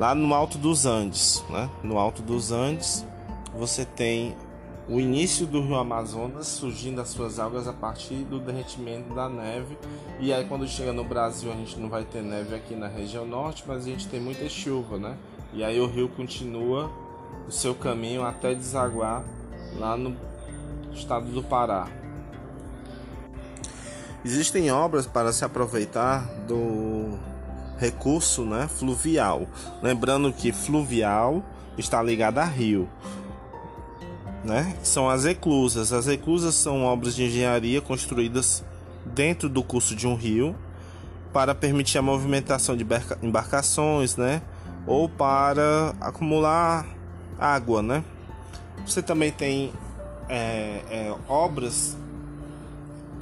lá 0.01 0.15
no 0.15 0.33
alto 0.33 0.57
dos 0.57 0.87
Andes, 0.87 1.45
né? 1.47 1.69
No 1.83 1.99
alto 1.99 2.23
dos 2.23 2.51
Andes 2.51 3.05
você 3.55 3.85
tem 3.85 4.35
o 4.89 4.99
início 4.99 5.45
do 5.45 5.61
rio 5.61 5.75
Amazonas 5.75 6.47
surgindo 6.47 6.99
as 6.99 7.09
suas 7.09 7.37
águas 7.37 7.67
a 7.67 7.73
partir 7.73 8.23
do 8.23 8.39
derretimento 8.39 9.13
da 9.13 9.29
neve. 9.29 9.77
E 10.19 10.33
aí 10.33 10.43
quando 10.45 10.67
chega 10.67 10.91
no 10.91 11.03
Brasil 11.03 11.51
a 11.51 11.55
gente 11.55 11.79
não 11.79 11.87
vai 11.87 12.03
ter 12.03 12.23
neve 12.23 12.55
aqui 12.55 12.73
na 12.73 12.87
região 12.87 13.27
norte, 13.27 13.63
mas 13.67 13.83
a 13.83 13.89
gente 13.89 14.07
tem 14.07 14.19
muita 14.19 14.49
chuva, 14.49 14.97
né? 14.97 15.15
E 15.53 15.63
aí 15.63 15.79
o 15.79 15.85
rio 15.85 16.09
continua 16.09 16.89
o 17.47 17.51
seu 17.51 17.75
caminho 17.75 18.25
até 18.25 18.55
desaguar 18.55 19.23
lá 19.77 19.95
no 19.95 20.17
estado 20.91 21.27
do 21.27 21.43
Pará. 21.43 21.87
Existem 24.25 24.71
obras 24.71 25.05
para 25.05 25.31
se 25.31 25.45
aproveitar 25.45 26.25
do 26.47 27.19
recurso 27.81 28.45
né, 28.45 28.67
fluvial. 28.67 29.47
Lembrando 29.81 30.31
que 30.31 30.51
fluvial 30.51 31.43
está 31.75 32.01
ligado 32.01 32.37
a 32.37 32.45
rio. 32.45 32.87
Né? 34.45 34.75
São 34.83 35.09
as 35.09 35.25
eclusas. 35.25 35.91
As 35.91 36.07
eclusas 36.07 36.53
são 36.53 36.83
obras 36.83 37.15
de 37.15 37.23
engenharia 37.23 37.81
construídas 37.81 38.63
dentro 39.03 39.49
do 39.49 39.63
curso 39.63 39.95
de 39.95 40.07
um 40.07 40.13
rio 40.13 40.55
para 41.33 41.55
permitir 41.55 41.97
a 41.97 42.03
movimentação 42.03 42.77
de 42.77 42.85
embarcações, 43.23 44.15
né? 44.15 44.41
Ou 44.85 45.09
para 45.09 45.95
acumular 45.99 46.85
água, 47.39 47.81
né? 47.81 48.03
Você 48.85 49.01
também 49.01 49.31
tem 49.31 49.71
é, 50.29 50.81
é, 50.89 51.15
obras 51.27 51.97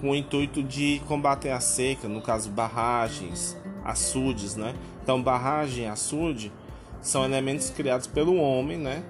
com 0.01 0.10
o 0.10 0.16
intuito 0.16 0.63
de 0.63 1.01
combater 1.08 1.51
a 1.51 1.60
seca, 1.60 2.08
no 2.08 2.22
caso 2.22 2.50
barragens, 2.50 3.56
açudes, 3.89 4.55
né? 4.55 4.75
Então 5.03 5.22
barragem 5.22 5.86
e 5.86 5.88
açude 5.88 6.51
são 7.01 7.24
elementos 7.24 7.69
criados 7.69 8.08
pelo 8.08 8.36
homem, 8.36 8.77
né? 8.77 9.03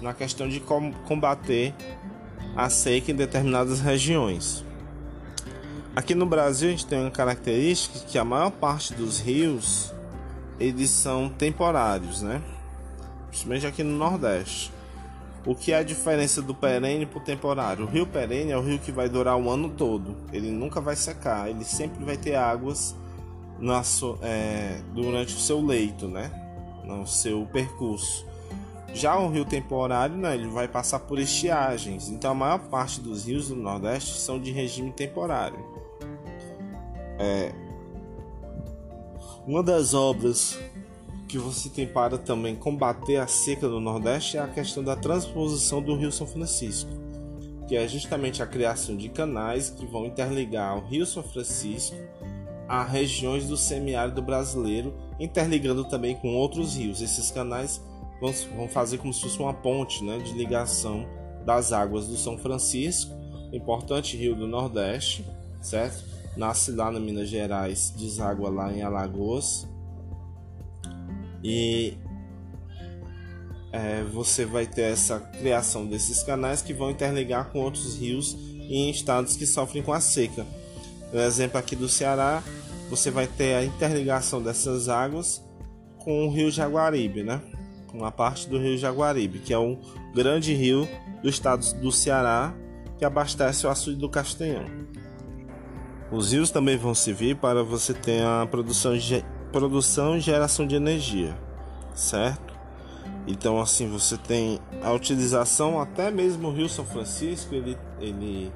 Na 0.00 0.12
questão 0.12 0.48
de 0.48 0.60
combater 1.06 1.74
a 2.54 2.68
seca 2.68 3.10
em 3.10 3.14
determinadas 3.14 3.80
regiões. 3.80 4.64
Aqui 5.94 6.14
no 6.14 6.26
Brasil 6.26 6.68
a 6.68 6.70
gente 6.72 6.86
tem 6.86 7.00
uma 7.00 7.10
característica 7.10 8.00
que 8.06 8.18
a 8.18 8.24
maior 8.24 8.50
parte 8.50 8.92
dos 8.92 9.18
rios 9.18 9.94
eles 10.58 10.90
são 10.90 11.28
temporários, 11.28 12.22
né? 12.22 12.42
principalmente 13.36 13.66
aqui 13.66 13.82
no 13.82 13.96
Nordeste. 13.96 14.72
O 15.44 15.54
que 15.54 15.70
é 15.70 15.76
a 15.76 15.82
diferença 15.82 16.40
do 16.40 16.54
perene 16.54 17.06
para 17.06 17.18
o 17.18 17.20
temporário? 17.22 17.84
O 17.84 17.88
rio 17.88 18.06
perene 18.06 18.50
é 18.50 18.56
o 18.56 18.62
rio 18.62 18.78
que 18.78 18.90
vai 18.90 19.08
durar 19.08 19.36
o 19.36 19.48
ano 19.48 19.68
todo. 19.68 20.16
Ele 20.32 20.50
nunca 20.50 20.80
vai 20.80 20.96
secar. 20.96 21.48
Ele 21.48 21.64
sempre 21.64 22.02
vai 22.04 22.16
ter 22.16 22.34
águas 22.34 22.96
na, 23.58 23.82
é, 24.22 24.80
durante 24.92 25.34
o 25.34 25.38
seu 25.38 25.64
leito, 25.64 26.06
né? 26.06 26.30
No 26.84 27.06
seu 27.06 27.46
percurso. 27.46 28.26
Já 28.94 29.18
o 29.18 29.28
rio 29.28 29.44
temporário, 29.44 30.16
né, 30.16 30.34
ele 30.34 30.48
vai 30.48 30.66
passar 30.66 31.00
por 31.00 31.18
estiagens. 31.18 32.08
Então 32.08 32.30
a 32.30 32.34
maior 32.34 32.58
parte 32.58 33.00
dos 33.00 33.26
rios 33.26 33.48
do 33.48 33.56
Nordeste 33.56 34.14
são 34.14 34.40
de 34.40 34.50
regime 34.50 34.90
temporário. 34.90 35.58
É, 37.18 37.52
uma 39.46 39.62
das 39.62 39.94
obras 39.94 40.58
que 41.28 41.38
você 41.38 41.68
tem 41.68 41.86
para 41.86 42.16
também 42.16 42.54
combater 42.54 43.16
a 43.16 43.26
seca 43.26 43.68
do 43.68 43.80
Nordeste 43.80 44.36
é 44.36 44.40
a 44.40 44.48
questão 44.48 44.82
da 44.82 44.96
transposição 44.96 45.82
do 45.82 45.94
Rio 45.94 46.10
São 46.10 46.26
Francisco, 46.26 46.90
que 47.68 47.76
é 47.76 47.86
justamente 47.86 48.42
a 48.42 48.46
criação 48.46 48.96
de 48.96 49.08
canais 49.08 49.70
que 49.70 49.84
vão 49.84 50.06
interligar 50.06 50.78
o 50.78 50.86
Rio 50.86 51.04
São 51.04 51.22
Francisco 51.22 51.96
a 52.68 52.82
regiões 52.82 53.46
do 53.46 53.56
semiárido 53.56 54.20
brasileiro, 54.20 54.94
interligando 55.20 55.84
também 55.84 56.16
com 56.16 56.34
outros 56.34 56.76
rios. 56.76 57.00
Esses 57.00 57.30
canais 57.30 57.80
vão 58.56 58.68
fazer 58.68 58.98
como 58.98 59.12
se 59.12 59.22
fosse 59.22 59.38
uma 59.38 59.54
ponte 59.54 60.02
né, 60.02 60.18
de 60.18 60.32
ligação 60.32 61.06
das 61.44 61.72
águas 61.72 62.08
do 62.08 62.16
São 62.16 62.36
Francisco, 62.36 63.14
importante 63.52 64.16
rio 64.16 64.34
do 64.34 64.46
Nordeste, 64.46 65.24
certo? 65.60 66.04
Nasce 66.36 66.72
lá 66.72 66.90
na 66.90 67.00
Minas 67.00 67.28
Gerais, 67.28 67.90
deságua 67.96 68.50
lá 68.50 68.72
em 68.72 68.82
Alagoas 68.82 69.66
e 71.42 71.96
é, 73.72 74.02
você 74.02 74.44
vai 74.44 74.66
ter 74.66 74.92
essa 74.92 75.20
criação 75.20 75.86
desses 75.86 76.22
canais 76.22 76.62
que 76.62 76.74
vão 76.74 76.90
interligar 76.90 77.50
com 77.50 77.60
outros 77.60 77.96
rios 77.98 78.34
em 78.68 78.90
estados 78.90 79.36
que 79.36 79.46
sofrem 79.46 79.82
com 79.82 79.92
a 79.92 80.00
seca. 80.00 80.44
No 81.12 81.20
exemplo 81.20 81.58
aqui 81.58 81.76
do 81.76 81.88
Ceará, 81.88 82.42
você 82.90 83.10
vai 83.10 83.26
ter 83.26 83.54
a 83.54 83.64
interligação 83.64 84.42
dessas 84.42 84.88
águas 84.88 85.44
com 85.98 86.26
o 86.26 86.30
rio 86.30 86.50
Jaguaribe, 86.50 87.22
né? 87.22 87.40
Uma 87.92 88.12
parte 88.12 88.48
do 88.48 88.58
rio 88.58 88.76
Jaguaribe, 88.76 89.38
que 89.38 89.52
é 89.52 89.58
um 89.58 89.80
grande 90.14 90.54
rio 90.54 90.88
do 91.22 91.28
estado 91.28 91.64
do 91.80 91.90
Ceará 91.90 92.54
que 92.98 93.04
abastece 93.04 93.66
o 93.66 93.70
açude 93.70 93.98
do 93.98 94.08
Castanhão. 94.08 94.64
Os 96.10 96.32
rios 96.32 96.50
também 96.50 96.76
vão 96.76 96.94
servir 96.94 97.36
para 97.36 97.64
você 97.64 97.92
ter 97.92 98.22
a 98.22 98.46
produção, 98.46 98.96
de, 98.96 99.24
produção 99.50 100.16
e 100.16 100.20
geração 100.20 100.66
de 100.66 100.76
energia, 100.76 101.36
certo? 101.94 102.54
Então 103.26 103.60
assim 103.60 103.88
você 103.88 104.16
tem 104.16 104.60
a 104.82 104.92
utilização 104.92 105.80
até 105.80 106.10
mesmo 106.10 106.48
o 106.48 106.52
Rio 106.52 106.68
São 106.68 106.84
Francisco 106.84 107.54
ele, 107.54 107.76
ele, 107.98 108.52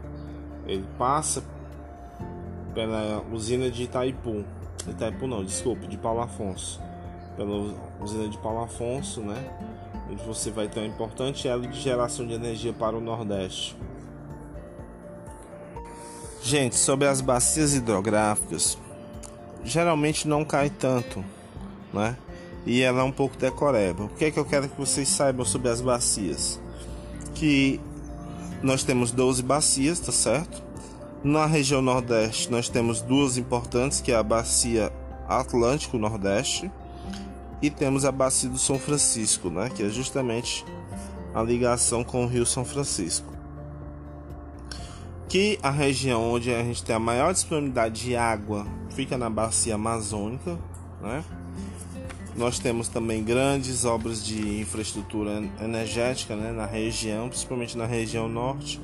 ele 0.66 0.86
passa 0.96 1.42
pela 2.74 3.24
usina 3.32 3.70
de 3.70 3.84
Itaipu, 3.84 4.44
Itaipu 4.88 5.26
não, 5.26 5.44
desculpe, 5.44 5.86
de 5.86 5.96
Paulo 5.96 6.20
Afonso, 6.20 6.80
pela 7.36 7.74
usina 8.00 8.28
de 8.28 8.38
Paulo 8.38 8.62
Afonso, 8.62 9.20
né? 9.20 9.42
Onde 10.10 10.22
você 10.24 10.50
vai 10.50 10.68
ter 10.68 10.80
um 10.80 10.86
importante 10.86 11.46
elo 11.46 11.66
de 11.66 11.80
geração 11.80 12.26
de 12.26 12.34
energia 12.34 12.72
para 12.72 12.96
o 12.96 13.00
Nordeste. 13.00 13.76
Gente, 16.42 16.76
sobre 16.76 17.06
as 17.06 17.20
bacias 17.20 17.74
hidrográficas, 17.74 18.78
geralmente 19.62 20.26
não 20.26 20.44
cai 20.44 20.70
tanto, 20.70 21.24
né? 21.92 22.16
E 22.66 22.82
ela 22.82 23.00
é 23.00 23.04
um 23.04 23.12
pouco 23.12 23.36
decoreba. 23.36 24.04
O 24.04 24.08
que 24.08 24.26
é 24.26 24.30
que 24.30 24.38
eu 24.38 24.44
quero 24.44 24.68
que 24.68 24.78
vocês 24.78 25.08
saibam 25.08 25.44
sobre 25.44 25.68
as 25.68 25.80
bacias? 25.80 26.60
Que 27.34 27.80
nós 28.62 28.82
temos 28.82 29.10
12 29.12 29.42
bacias, 29.42 30.00
tá 30.00 30.12
certo? 30.12 30.69
Na 31.22 31.46
região 31.46 31.82
Nordeste 31.82 32.50
nós 32.50 32.68
temos 32.68 33.00
duas 33.02 33.36
importantes, 33.36 34.00
que 34.00 34.12
é 34.12 34.16
a 34.16 34.22
bacia 34.22 34.92
Atlântico 35.28 35.98
Nordeste 35.98 36.70
e 37.60 37.70
temos 37.70 38.04
a 38.04 38.12
bacia 38.12 38.48
do 38.48 38.58
São 38.58 38.78
Francisco, 38.78 39.50
né? 39.50 39.68
Que 39.68 39.82
é 39.82 39.88
justamente 39.88 40.64
a 41.34 41.42
ligação 41.42 42.02
com 42.02 42.24
o 42.24 42.26
Rio 42.26 42.46
São 42.46 42.64
Francisco 42.64 43.40
que 45.30 45.60
a 45.62 45.70
região 45.70 46.32
onde 46.32 46.52
a 46.52 46.60
gente 46.64 46.82
tem 46.82 46.94
a 46.94 46.98
maior 46.98 47.32
disponibilidade 47.32 48.02
de 48.02 48.16
água 48.16 48.66
fica 48.90 49.16
na 49.16 49.30
bacia 49.30 49.76
amazônica, 49.76 50.58
né? 51.00 51.22
Nós 52.36 52.58
temos 52.58 52.88
também 52.88 53.22
grandes 53.22 53.84
obras 53.84 54.24
de 54.24 54.60
infraestrutura 54.60 55.40
energética 55.62 56.34
né, 56.34 56.50
na 56.50 56.66
região, 56.66 57.28
principalmente 57.28 57.78
na 57.78 57.86
região 57.86 58.28
norte 58.28 58.80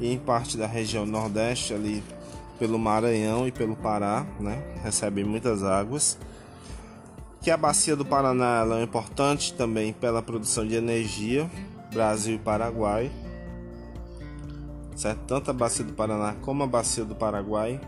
e 0.00 0.12
em 0.12 0.18
parte 0.18 0.56
da 0.56 0.66
região 0.66 1.06
nordeste, 1.06 1.74
ali 1.74 2.02
pelo 2.58 2.78
Maranhão 2.78 3.46
e 3.46 3.52
pelo 3.52 3.76
Pará, 3.76 4.26
né, 4.38 4.62
recebem 4.82 5.24
muitas 5.24 5.62
águas. 5.62 6.18
Que 7.40 7.50
a 7.50 7.56
bacia 7.56 7.96
do 7.96 8.04
Paraná 8.04 8.64
é 8.78 8.82
importante 8.82 9.52
também 9.54 9.92
pela 9.92 10.22
produção 10.22 10.66
de 10.66 10.76
energia, 10.76 11.50
Brasil 11.92 12.36
e 12.36 12.38
Paraguai 12.38 13.10
certo? 15.02 15.20
Tanto 15.26 15.50
a 15.50 15.54
bacia 15.54 15.84
do 15.84 15.92
Paraná 15.92 16.34
como 16.40 16.62
a 16.62 16.66
bacia 16.66 17.04
do 17.04 17.14
Paraguai. 17.14 17.80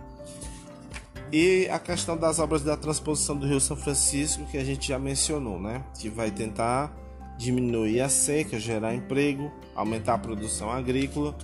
E 1.32 1.68
a 1.68 1.78
questão 1.78 2.16
das 2.16 2.38
obras 2.38 2.62
da 2.62 2.76
transposição 2.76 3.36
do 3.36 3.46
Rio 3.46 3.60
São 3.60 3.76
Francisco, 3.76 4.44
que 4.46 4.58
a 4.58 4.64
gente 4.64 4.88
já 4.88 4.98
mencionou, 4.98 5.60
né? 5.60 5.82
Que 5.98 6.08
vai 6.08 6.30
tentar 6.30 6.92
diminuir 7.36 8.00
a 8.00 8.08
seca, 8.08 8.58
gerar 8.58 8.94
emprego, 8.94 9.50
aumentar 9.74 10.14
a 10.14 10.18
produção 10.18 10.70
agrícola, 10.70 11.34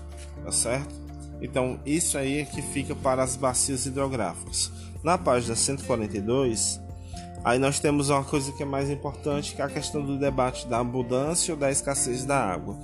tá 0.44 0.52
certo? 0.52 0.94
Então, 1.40 1.80
isso 1.86 2.18
aí 2.18 2.40
é 2.40 2.44
que 2.44 2.60
fica 2.60 2.94
para 2.94 3.22
as 3.22 3.36
bacias 3.36 3.86
hidrográficas. 3.86 4.70
Na 5.02 5.16
página 5.16 5.56
142, 5.56 6.80
aí 7.42 7.58
nós 7.58 7.80
temos 7.80 8.10
uma 8.10 8.22
coisa 8.22 8.52
que 8.52 8.62
é 8.62 8.66
mais 8.66 8.90
importante, 8.90 9.54
que 9.54 9.62
é 9.62 9.64
a 9.64 9.68
questão 9.68 10.04
do 10.04 10.18
debate 10.18 10.66
da 10.66 10.78
abundância 10.80 11.54
ou 11.54 11.58
da 11.58 11.70
escassez 11.70 12.24
da 12.24 12.38
água. 12.38 12.76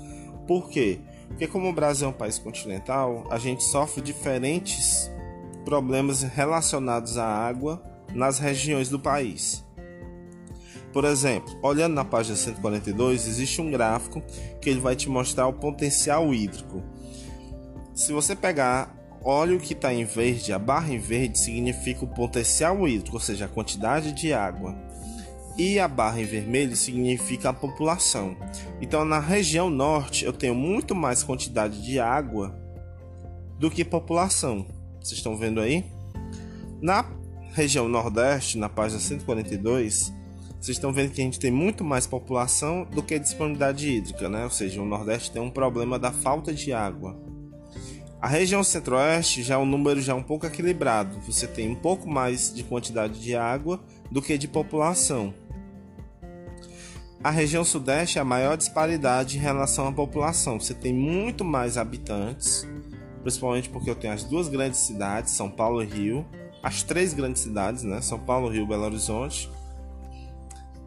Por 0.47 0.71
quê? 0.71 1.01
Porque 1.29 1.47
como 1.47 1.69
o 1.69 1.73
Brasil 1.73 2.07
é 2.07 2.11
um 2.11 2.15
país 2.15 2.39
continental, 2.39 3.27
a 3.31 3.39
gente 3.39 3.63
sofre 3.65 4.01
diferentes 4.01 5.11
problemas 5.65 6.23
relacionados 6.23 7.19
à 7.19 7.27
água 7.27 7.83
nas 8.15 8.39
regiões 8.39 8.89
do 8.89 8.99
país. 8.99 9.65
Por 10.93 11.05
exemplo, 11.05 11.55
olhando 11.63 11.93
na 11.93 12.05
página 12.05 12.37
142, 12.37 13.27
existe 13.27 13.61
um 13.61 13.71
gráfico 13.71 14.23
que 14.63 14.71
ele 14.71 14.81
vai 14.81 14.97
te 14.97 15.11
mostrar 15.11 15.47
o 15.47 15.53
potencial 15.53 16.33
hídrico. 16.33 16.83
Se 17.97 18.13
você 18.13 18.37
pegar, 18.37 18.95
olha 19.25 19.57
o 19.57 19.59
que 19.59 19.73
está 19.73 19.93
em 19.93 20.05
verde, 20.05 20.53
a 20.53 20.59
barra 20.59 20.93
em 20.93 20.99
verde 20.99 21.39
significa 21.39 22.05
o 22.05 22.09
potencial 22.09 22.87
hídrico, 22.87 23.17
ou 23.17 23.21
seja, 23.21 23.47
a 23.47 23.49
quantidade 23.49 24.13
de 24.13 24.35
água 24.35 24.77
e 25.57 25.79
a 25.79 25.89
barra 25.89 26.21
em 26.21 26.27
vermelho 26.27 26.77
significa 26.77 27.49
a 27.49 27.55
população. 27.55 28.37
Então, 28.83 29.03
na 29.03 29.19
região 29.19 29.71
norte, 29.71 30.27
eu 30.27 30.33
tenho 30.35 30.55
muito 30.55 30.95
mais 30.95 31.23
quantidade 31.23 31.83
de 31.83 31.99
água 31.99 32.55
do 33.59 33.71
que 33.71 33.83
população. 33.83 34.67
Vocês 35.01 35.17
estão 35.17 35.35
vendo 35.35 35.59
aí? 35.59 35.83
Na 36.83 37.11
região 37.55 37.89
nordeste, 37.89 38.59
na 38.59 38.69
página 38.69 39.01
142, 39.01 40.13
vocês 40.61 40.77
estão 40.77 40.93
vendo 40.93 41.13
que 41.13 41.23
a 41.23 41.25
gente 41.25 41.41
tem 41.41 41.51
muito 41.51 41.83
mais 41.83 42.07
população 42.07 42.85
do 42.85 43.03
que 43.03 43.19
disponibilidade 43.19 43.89
hídrica, 43.89 44.29
né? 44.29 44.45
Ou 44.45 44.51
seja, 44.51 44.83
o 44.83 44.85
nordeste 44.85 45.31
tem 45.31 45.41
um 45.41 45.51
problema 45.51 45.99
da 45.99 46.13
falta 46.13 46.53
de 46.53 46.75
água. 46.75 47.26
A 48.27 48.29
região 48.29 48.65
centro-oeste 48.65 49.41
já 49.41 49.55
é 49.55 49.57
um 49.57 49.65
número 49.65 50.01
já 50.01 50.13
um 50.13 50.21
pouco 50.21 50.47
equilibrado. 50.47 51.21
Você 51.21 51.47
tem 51.47 51.71
um 51.71 51.77
pouco 51.77 52.09
mais 52.09 52.53
de 52.53 52.65
quantidade 52.65 53.21
de 53.21 53.37
água 53.37 53.81
do 54.11 54.21
que 54.21 54.37
de 54.37 54.49
população. 54.49 55.33
A 57.23 57.31
região 57.31 57.63
sudeste 57.63 58.19
é 58.19 58.21
a 58.21 58.25
maior 58.25 58.57
disparidade 58.57 59.37
em 59.39 59.41
relação 59.41 59.87
à 59.87 59.93
população. 59.93 60.59
Você 60.59 60.75
tem 60.75 60.93
muito 60.93 61.45
mais 61.45 61.79
habitantes, 61.79 62.67
principalmente 63.23 63.69
porque 63.69 63.89
eu 63.89 63.95
tenho 63.95 64.13
as 64.13 64.25
duas 64.25 64.49
grandes 64.49 64.81
cidades, 64.81 65.33
São 65.33 65.49
Paulo 65.49 65.81
e 65.81 65.87
Rio, 65.87 66.27
as 66.65 66.83
três 66.83 67.15
grandes 67.15 67.43
cidades, 67.43 67.85
né? 67.85 68.01
São 68.01 68.19
Paulo, 68.19 68.49
Rio, 68.49 68.67
Belo 68.67 68.87
Horizonte. 68.87 69.49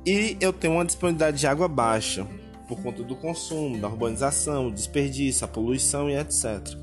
E 0.05 0.35
eu 0.41 0.51
tenho 0.51 0.73
uma 0.73 0.83
disponibilidade 0.83 1.39
de 1.39 1.47
água 1.47 1.69
baixa 1.69 2.27
por 2.67 2.81
conta 2.81 3.01
do 3.01 3.15
consumo, 3.15 3.79
da 3.79 3.87
urbanização, 3.87 4.69
desperdício, 4.69 5.45
a 5.45 5.47
poluição 5.47 6.09
e 6.09 6.17
etc. 6.17 6.77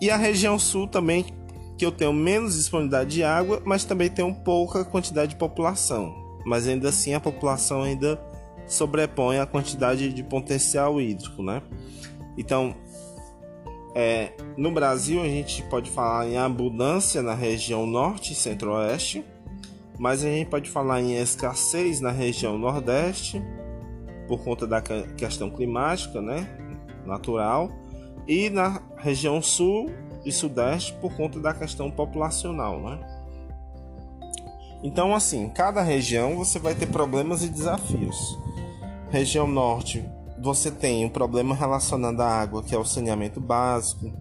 E 0.00 0.10
a 0.10 0.16
região 0.16 0.58
sul 0.58 0.86
também, 0.86 1.26
que 1.76 1.84
eu 1.84 1.92
tenho 1.92 2.12
menos 2.12 2.54
disponibilidade 2.54 3.10
de 3.10 3.22
água, 3.22 3.62
mas 3.64 3.84
também 3.84 4.10
tenho 4.10 4.34
pouca 4.34 4.84
quantidade 4.84 5.30
de 5.30 5.36
população. 5.36 6.14
Mas 6.44 6.68
ainda 6.68 6.88
assim 6.88 7.14
a 7.14 7.20
população 7.20 7.82
ainda 7.82 8.20
sobrepõe 8.66 9.38
a 9.38 9.46
quantidade 9.46 10.12
de 10.12 10.22
potencial 10.22 11.00
hídrico, 11.00 11.42
né? 11.42 11.62
Então, 12.36 12.74
é, 13.94 14.32
no 14.56 14.72
Brasil 14.72 15.22
a 15.22 15.26
gente 15.26 15.62
pode 15.64 15.90
falar 15.90 16.26
em 16.26 16.36
abundância 16.36 17.22
na 17.22 17.34
região 17.34 17.86
norte 17.86 18.32
e 18.32 18.36
centro-oeste, 18.36 19.24
mas 19.98 20.24
a 20.24 20.28
gente 20.28 20.48
pode 20.48 20.68
falar 20.68 21.00
em 21.00 21.16
escassez 21.16 22.00
na 22.00 22.10
região 22.10 22.58
nordeste 22.58 23.40
por 24.26 24.42
conta 24.42 24.66
da 24.66 24.82
questão 25.16 25.50
climática, 25.50 26.20
né, 26.20 26.48
natural, 27.06 27.70
e 28.26 28.50
na 28.50 28.80
região 28.96 29.42
sul 29.42 29.90
e 30.24 30.32
sudeste 30.32 30.92
por 30.94 31.14
conta 31.14 31.38
da 31.38 31.52
questão 31.52 31.90
populacional, 31.90 32.80
né? 32.80 32.98
Então, 34.82 35.14
assim, 35.14 35.48
cada 35.48 35.82
região 35.82 36.36
você 36.36 36.58
vai 36.58 36.74
ter 36.74 36.86
problemas 36.86 37.42
e 37.42 37.48
desafios. 37.48 38.38
Região 39.10 39.46
Norte, 39.46 40.04
você 40.38 40.70
tem 40.70 41.04
um 41.04 41.08
problema 41.08 41.54
relacionado 41.54 42.20
à 42.20 42.26
água, 42.26 42.62
que 42.62 42.74
é 42.74 42.78
o 42.78 42.84
saneamento 42.84 43.40
básico, 43.40 44.12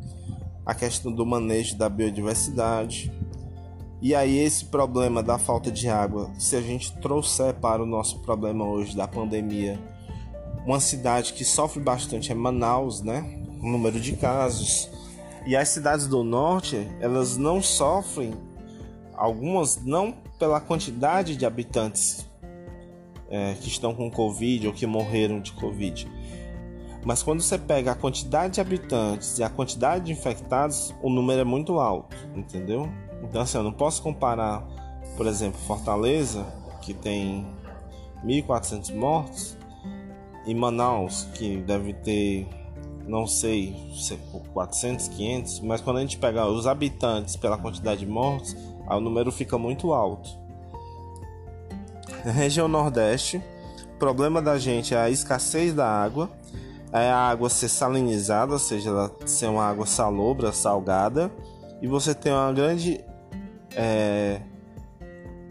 a 0.65 0.73
questão 0.73 1.11
do 1.11 1.25
manejo 1.25 1.77
da 1.77 1.89
biodiversidade. 1.89 3.11
E 4.01 4.15
aí 4.15 4.37
esse 4.37 4.65
problema 4.65 5.21
da 5.21 5.37
falta 5.37 5.69
de 5.69 5.89
água, 5.89 6.31
se 6.37 6.55
a 6.55 6.61
gente 6.61 6.93
trouxer 6.97 7.53
para 7.55 7.83
o 7.83 7.85
nosso 7.85 8.19
problema 8.19 8.65
hoje 8.65 8.95
da 8.95 9.07
pandemia, 9.07 9.79
uma 10.65 10.79
cidade 10.79 11.33
que 11.33 11.43
sofre 11.43 11.81
bastante 11.81 12.31
é 12.31 12.35
Manaus, 12.35 13.01
né? 13.01 13.42
O 13.63 13.69
número 13.69 13.99
de 13.99 14.15
casos. 14.17 14.89
E 15.45 15.55
as 15.55 15.69
cidades 15.69 16.05
do 16.05 16.23
norte, 16.23 16.87
elas 16.99 17.37
não 17.37 17.61
sofrem, 17.61 18.33
algumas 19.15 19.83
não 19.83 20.11
pela 20.37 20.59
quantidade 20.59 21.35
de 21.35 21.45
habitantes 21.45 22.29
é, 23.29 23.55
que 23.55 23.67
estão 23.67 23.95
com 23.95 24.11
Covid 24.11 24.67
ou 24.67 24.73
que 24.73 24.85
morreram 24.85 25.39
de 25.39 25.51
Covid. 25.53 26.07
Mas 27.03 27.21
quando 27.21 27.41
você 27.41 27.57
pega 27.57 27.91
a 27.91 27.95
quantidade 27.95 28.53
de 28.53 28.61
habitantes 28.61 29.37
e 29.39 29.43
a 29.43 29.49
quantidade 29.49 30.05
de 30.05 30.11
infectados, 30.11 30.93
o 31.01 31.09
número 31.09 31.41
é 31.41 31.43
muito 31.43 31.79
alto, 31.79 32.15
entendeu? 32.35 32.87
Então, 33.23 33.41
assim, 33.41 33.57
eu 33.57 33.63
não 33.63 33.73
posso 33.73 34.01
comparar, 34.01 34.65
por 35.17 35.25
exemplo, 35.27 35.59
Fortaleza, 35.61 36.45
que 36.81 36.93
tem 36.93 37.45
1.400 38.23 38.95
mortos, 38.95 39.57
e 40.45 40.53
Manaus, 40.53 41.27
que 41.33 41.57
deve 41.57 41.93
ter 41.93 42.47
não 43.07 43.27
sei, 43.27 43.75
400, 44.53 45.07
500, 45.09 45.59
mas 45.61 45.81
quando 45.81 45.97
a 45.97 46.01
gente 46.01 46.17
pega 46.17 46.45
os 46.47 46.67
habitantes 46.67 47.35
pela 47.35 47.57
quantidade 47.57 48.01
de 48.01 48.07
mortos, 48.07 48.55
o 48.87 48.99
número 48.99 49.31
fica 49.31 49.57
muito 49.57 49.93
alto. 49.93 50.29
Na 52.23 52.31
região 52.31 52.67
Nordeste, 52.67 53.41
o 53.95 53.97
problema 53.97 54.41
da 54.41 54.57
gente 54.57 54.93
é 54.93 54.97
a 54.97 55.09
escassez 55.09 55.73
da 55.73 55.87
água, 55.87 56.29
é 56.91 57.09
a 57.09 57.17
água 57.17 57.49
ser 57.49 57.69
salinizada, 57.69 58.53
ou 58.53 58.59
seja, 58.59 58.89
ela 58.89 59.11
ser 59.25 59.47
uma 59.47 59.65
água 59.65 59.85
salobra, 59.85 60.51
salgada, 60.51 61.31
e 61.81 61.87
você 61.87 62.13
tem 62.13 62.31
uma 62.31 62.51
grande 62.53 63.03
é, 63.75 64.41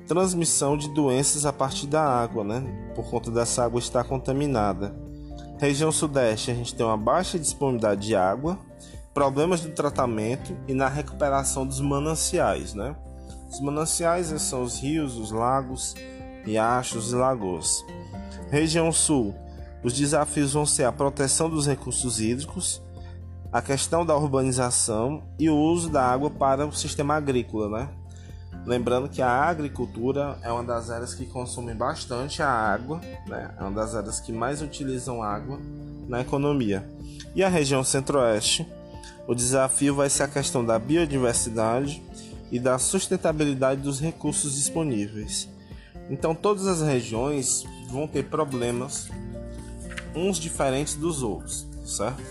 transmissão 0.07 0.77
de 0.77 0.89
doenças 0.89 1.45
a 1.45 1.53
partir 1.53 1.87
da 1.87 2.03
água, 2.03 2.45
né? 2.45 2.93
Por 2.95 3.05
conta 3.11 3.31
dessa 3.31 3.65
água 3.65 3.79
estar 3.79 4.05
contaminada. 4.05 4.95
Região 5.63 5.93
Sudeste, 5.93 6.51
a 6.51 6.55
gente 6.55 6.75
tem 6.75 6.85
uma 6.85 6.97
baixa 6.97 7.39
disponibilidade 7.39 8.05
de 8.05 8.17
água, 8.17 8.59
problemas 9.15 9.65
no 9.65 9.71
tratamento 9.71 10.57
e 10.67 10.75
na 10.75 10.89
recuperação 10.89 11.65
dos 11.65 11.79
mananciais, 11.79 12.75
né? 12.75 12.97
Os 13.49 13.61
mananciais 13.61 14.27
são 14.43 14.65
os 14.65 14.81
rios, 14.81 15.17
os 15.17 15.31
lagos, 15.31 15.95
riachos 16.45 17.13
e 17.13 17.15
lagoas. 17.15 17.85
Região 18.51 18.91
Sul, 18.91 19.37
os 19.85 19.93
desafios 19.93 20.53
vão 20.53 20.67
ser 20.67 20.83
a 20.83 20.91
proteção 20.91 21.49
dos 21.49 21.65
recursos 21.65 22.19
hídricos, 22.19 22.83
a 23.53 23.63
questão 23.63 24.05
da 24.05 24.17
urbanização 24.17 25.23
e 25.39 25.49
o 25.49 25.57
uso 25.57 25.89
da 25.89 26.05
água 26.05 26.29
para 26.29 26.67
o 26.67 26.73
sistema 26.73 27.15
agrícola, 27.15 27.69
né? 27.69 27.89
Lembrando 28.65 29.09
que 29.09 29.21
a 29.21 29.29
agricultura 29.29 30.39
é 30.43 30.51
uma 30.53 30.63
das 30.63 30.89
áreas 30.89 31.15
que 31.15 31.27
consome 31.27 31.75
bastante 31.75 32.43
a 32.43 32.49
água, 32.49 33.01
né? 33.27 33.53
é 33.59 33.63
uma 33.63 33.73
das 33.73 33.95
áreas 33.95 34.21
que 34.21 34.33
mais 34.33 34.63
utilizam 34.63 35.23
água 35.23 35.59
na 36.09 36.21
economia. 36.21 36.89
E 37.35 37.43
a 37.43 37.49
região 37.49 37.83
centro-oeste, 37.83 38.67
o 39.27 39.35
desafio 39.35 39.95
vai 39.95 40.09
ser 40.09 40.25
a 40.25 40.29
questão 40.29 40.65
da 40.65 40.79
biodiversidade 40.79 42.03
e 42.53 42.59
da 42.59 42.79
sustentabilidade 42.79 43.81
dos 43.81 43.99
recursos 43.99 44.55
disponíveis. 44.55 45.49
Então, 46.11 46.35
todas 46.35 46.67
as 46.67 46.83
regiões 46.83 47.65
vão 47.89 48.07
ter 48.07 48.25
problemas, 48.25 49.09
uns 50.15 50.39
diferentes 50.39 50.95
dos 50.95 51.23
outros, 51.23 51.67
certo? 51.85 52.23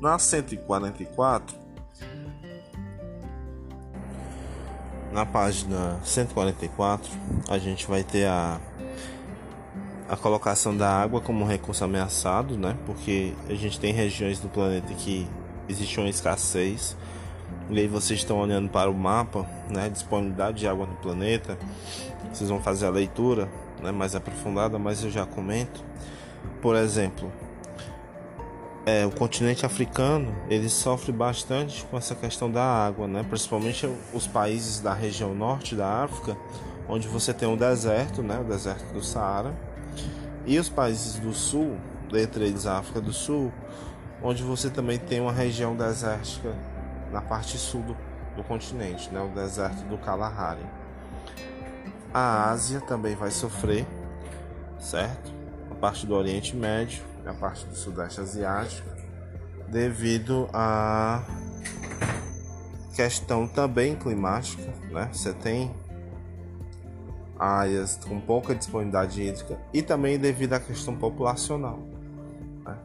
Na 0.00 0.18
144, 0.18 1.59
na 5.12 5.26
página 5.26 5.98
144, 6.04 7.10
a 7.48 7.58
gente 7.58 7.86
vai 7.86 8.04
ter 8.04 8.26
a, 8.26 8.60
a 10.08 10.16
colocação 10.16 10.76
da 10.76 10.88
água 10.88 11.20
como 11.20 11.44
recurso 11.44 11.84
ameaçado, 11.84 12.56
né? 12.56 12.76
Porque 12.86 13.32
a 13.48 13.54
gente 13.54 13.78
tem 13.80 13.92
regiões 13.92 14.38
do 14.38 14.48
planeta 14.48 14.92
que 14.94 15.26
existe 15.68 15.98
uma 15.98 16.08
escassez. 16.08 16.96
E 17.68 17.78
aí 17.78 17.88
vocês 17.88 18.20
estão 18.20 18.38
olhando 18.38 18.68
para 18.68 18.90
o 18.90 18.94
mapa, 18.94 19.46
né? 19.68 19.88
Disponibilidade 19.88 20.58
de 20.58 20.68
água 20.68 20.86
no 20.86 20.94
planeta. 20.96 21.58
Vocês 22.32 22.48
vão 22.48 22.60
fazer 22.60 22.86
a 22.86 22.90
leitura 22.90 23.48
né, 23.82 23.90
mais 23.90 24.14
aprofundada, 24.14 24.78
mas 24.78 25.02
eu 25.02 25.10
já 25.10 25.26
comento. 25.26 25.84
Por 26.62 26.76
exemplo, 26.76 27.32
é, 28.86 29.04
o 29.04 29.10
continente 29.10 29.66
africano 29.66 30.34
ele 30.48 30.68
sofre 30.68 31.12
bastante 31.12 31.84
com 31.84 31.98
essa 31.98 32.14
questão 32.14 32.50
da 32.50 32.62
água, 32.62 33.06
né? 33.06 33.24
principalmente 33.28 33.88
os 34.12 34.26
países 34.26 34.80
da 34.80 34.94
região 34.94 35.34
norte 35.34 35.74
da 35.74 36.04
África, 36.04 36.36
onde 36.88 37.06
você 37.06 37.34
tem 37.34 37.52
o 37.52 37.56
deserto, 37.56 38.22
né? 38.22 38.38
o 38.40 38.44
deserto 38.44 38.92
do 38.92 39.02
Saara, 39.02 39.54
e 40.46 40.58
os 40.58 40.68
países 40.68 41.16
do 41.16 41.32
sul, 41.34 41.76
dentre 42.10 42.44
eles 42.44 42.66
a 42.66 42.78
África 42.78 43.00
do 43.00 43.12
Sul, 43.12 43.52
onde 44.22 44.42
você 44.42 44.70
também 44.70 44.98
tem 44.98 45.20
uma 45.20 45.32
região 45.32 45.76
desértica 45.76 46.54
na 47.12 47.20
parte 47.20 47.58
sul 47.58 47.82
do, 47.82 47.96
do 48.36 48.42
continente, 48.42 49.10
né? 49.10 49.20
o 49.20 49.28
deserto 49.28 49.84
do 49.88 49.98
Kalahari. 49.98 50.64
A 52.12 52.50
Ásia 52.50 52.80
também 52.80 53.14
vai 53.14 53.30
sofrer, 53.30 53.86
certo? 54.78 55.32
A 55.70 55.74
parte 55.74 56.06
do 56.06 56.14
Oriente 56.14 56.56
Médio 56.56 57.09
a 57.30 57.34
parte 57.34 57.66
do 57.66 57.74
Sudeste 57.74 58.20
Asiático, 58.20 58.88
devido 59.68 60.48
à 60.52 61.22
questão 62.94 63.46
também 63.46 63.94
climática, 63.96 64.72
né? 64.90 65.08
Você 65.12 65.32
tem 65.32 65.74
áreas 67.38 67.98
com 68.06 68.20
pouca 68.20 68.54
disponibilidade 68.54 69.22
hídrica 69.22 69.58
e 69.72 69.80
também 69.80 70.18
devido 70.18 70.52
à 70.52 70.60
questão 70.60 70.94
populacional. 70.94 71.78
Né? 72.64 72.76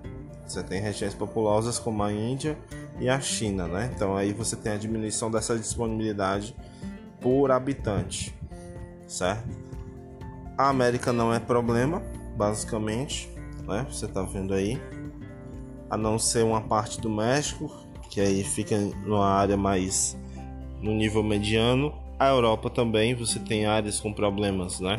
Você 0.47 0.63
tem 0.63 0.79
regiões 0.79 1.13
populosas 1.13 1.77
como 1.77 2.01
a 2.01 2.13
Índia 2.13 2.57
e 2.99 3.09
a 3.09 3.19
China, 3.19 3.67
né? 3.67 3.91
Então 3.93 4.15
aí 4.15 4.31
você 4.31 4.55
tem 4.55 4.71
a 4.71 4.77
diminuição 4.77 5.29
dessa 5.29 5.57
disponibilidade 5.57 6.55
por 7.19 7.51
habitante, 7.51 8.33
certo? 9.07 9.49
A 10.57 10.69
América 10.69 11.11
não 11.11 11.33
é 11.33 11.39
problema, 11.39 12.01
basicamente, 12.37 13.34
né? 13.67 13.85
Você 13.89 14.07
tá 14.07 14.21
vendo 14.21 14.53
aí. 14.53 14.81
A 15.89 15.97
não 15.97 16.17
ser 16.17 16.43
uma 16.43 16.61
parte 16.61 16.99
do 16.99 17.09
México, 17.09 17.71
que 18.09 18.19
aí 18.19 18.43
fica 18.43 18.77
numa 19.05 19.27
área 19.27 19.57
mais 19.57 20.17
no 20.81 20.93
nível 20.93 21.23
mediano. 21.23 21.93
A 22.17 22.27
Europa 22.29 22.69
também, 22.69 23.13
você 23.13 23.39
tem 23.39 23.65
áreas 23.65 23.99
com 23.99 24.13
problemas, 24.13 24.79
né? 24.79 24.97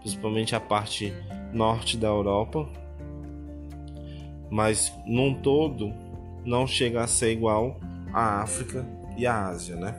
Principalmente 0.00 0.54
a 0.54 0.60
parte 0.60 1.12
norte 1.52 1.96
da 1.96 2.08
Europa. 2.08 2.68
Mas 4.50 4.92
num 5.06 5.34
todo 5.34 5.92
não 6.44 6.66
chega 6.66 7.02
a 7.02 7.06
ser 7.06 7.32
igual 7.32 7.76
à 8.12 8.42
África 8.42 8.86
e 9.16 9.26
à 9.26 9.48
Ásia, 9.48 9.76
né? 9.76 9.94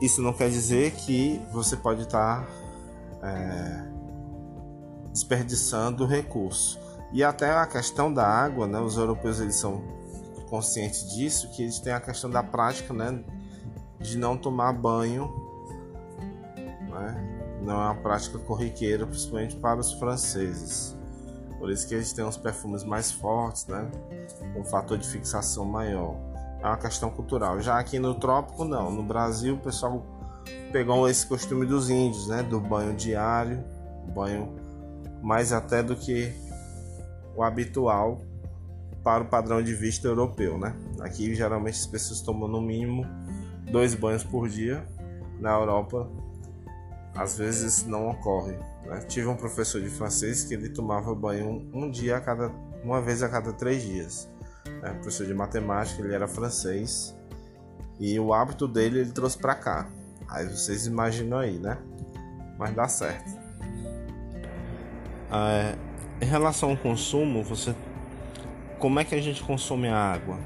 Isso 0.00 0.20
não 0.20 0.32
quer 0.32 0.50
dizer 0.50 0.92
que 0.92 1.40
você 1.52 1.76
pode 1.76 2.02
estar 2.02 2.44
tá, 2.44 3.26
é, 3.26 3.95
desperdiçando 5.16 6.04
recurso. 6.04 6.78
E 7.10 7.24
até 7.24 7.50
a 7.50 7.66
questão 7.66 8.12
da 8.12 8.26
água, 8.26 8.66
né? 8.66 8.78
Os 8.78 8.98
europeus 8.98 9.40
eles 9.40 9.56
são 9.56 9.82
conscientes 10.50 11.14
disso, 11.14 11.50
que 11.50 11.62
eles 11.62 11.78
têm 11.80 11.92
a 11.92 12.00
questão 12.00 12.28
da 12.28 12.42
prática, 12.42 12.92
né? 12.92 13.24
De 13.98 14.18
não 14.18 14.36
tomar 14.36 14.74
banho, 14.74 15.32
né? 16.90 17.58
Não 17.62 17.74
é 17.74 17.84
uma 17.86 17.94
prática 17.94 18.38
corriqueira, 18.38 19.06
principalmente 19.06 19.56
para 19.56 19.80
os 19.80 19.92
franceses. 19.94 20.94
Por 21.58 21.70
isso 21.70 21.88
que 21.88 21.94
eles 21.94 22.12
têm 22.12 22.24
os 22.24 22.36
perfumes 22.36 22.84
mais 22.84 23.10
fortes, 23.10 23.66
né? 23.66 23.90
Um 24.54 24.64
fator 24.64 24.98
de 24.98 25.08
fixação 25.08 25.64
maior. 25.64 26.14
É 26.60 26.66
uma 26.66 26.76
questão 26.76 27.08
cultural. 27.08 27.60
Já 27.62 27.78
aqui 27.78 27.98
no 27.98 28.14
trópico, 28.14 28.64
não. 28.64 28.90
No 28.90 29.02
Brasil, 29.02 29.54
o 29.54 29.58
pessoal 29.58 30.04
pegou 30.70 31.08
esse 31.08 31.26
costume 31.26 31.64
dos 31.64 31.88
índios, 31.88 32.28
né? 32.28 32.42
Do 32.42 32.60
banho 32.60 32.94
diário, 32.94 33.64
banho 34.14 34.65
mais 35.26 35.52
até 35.52 35.82
do 35.82 35.96
que 35.96 36.32
o 37.34 37.42
habitual 37.42 38.20
para 39.02 39.24
o 39.24 39.26
padrão 39.26 39.60
de 39.60 39.74
vista 39.74 40.06
europeu, 40.06 40.56
né? 40.56 40.72
Aqui 41.00 41.34
geralmente 41.34 41.80
as 41.80 41.86
pessoas 41.86 42.20
tomam 42.20 42.48
no 42.48 42.60
mínimo 42.60 43.04
dois 43.68 43.92
banhos 43.92 44.22
por 44.22 44.48
dia. 44.48 44.86
Na 45.40 45.50
Europa, 45.50 46.08
às 47.12 47.38
vezes 47.38 47.84
não 47.84 48.08
ocorre. 48.08 48.56
Né? 48.84 49.00
Tive 49.08 49.26
um 49.26 49.34
professor 49.34 49.82
de 49.82 49.90
francês 49.90 50.44
que 50.44 50.54
ele 50.54 50.68
tomava 50.68 51.12
banho 51.12 51.68
um 51.74 51.90
dia 51.90 52.18
a 52.18 52.20
cada, 52.20 52.48
uma 52.84 53.02
vez 53.02 53.20
a 53.20 53.28
cada 53.28 53.52
três 53.52 53.82
dias. 53.82 54.30
É, 54.80 54.90
professor 54.92 55.26
de 55.26 55.34
matemática, 55.34 56.02
ele 56.02 56.14
era 56.14 56.28
francês 56.28 57.16
e 57.98 58.18
o 58.20 58.32
hábito 58.32 58.68
dele 58.68 59.00
ele 59.00 59.10
trouxe 59.10 59.36
para 59.36 59.56
cá. 59.56 59.90
Aí 60.28 60.46
vocês 60.46 60.86
imaginam 60.86 61.38
aí, 61.38 61.58
né? 61.58 61.78
Mas 62.56 62.72
dá 62.76 62.86
certo. 62.86 63.45
É, 65.32 65.74
em 66.20 66.28
relação 66.28 66.70
ao 66.70 66.76
consumo, 66.76 67.42
você 67.42 67.74
como 68.78 69.00
é 69.00 69.04
que 69.04 69.14
a 69.14 69.20
gente 69.20 69.42
consome 69.42 69.88
a 69.88 69.96
água? 69.96 70.38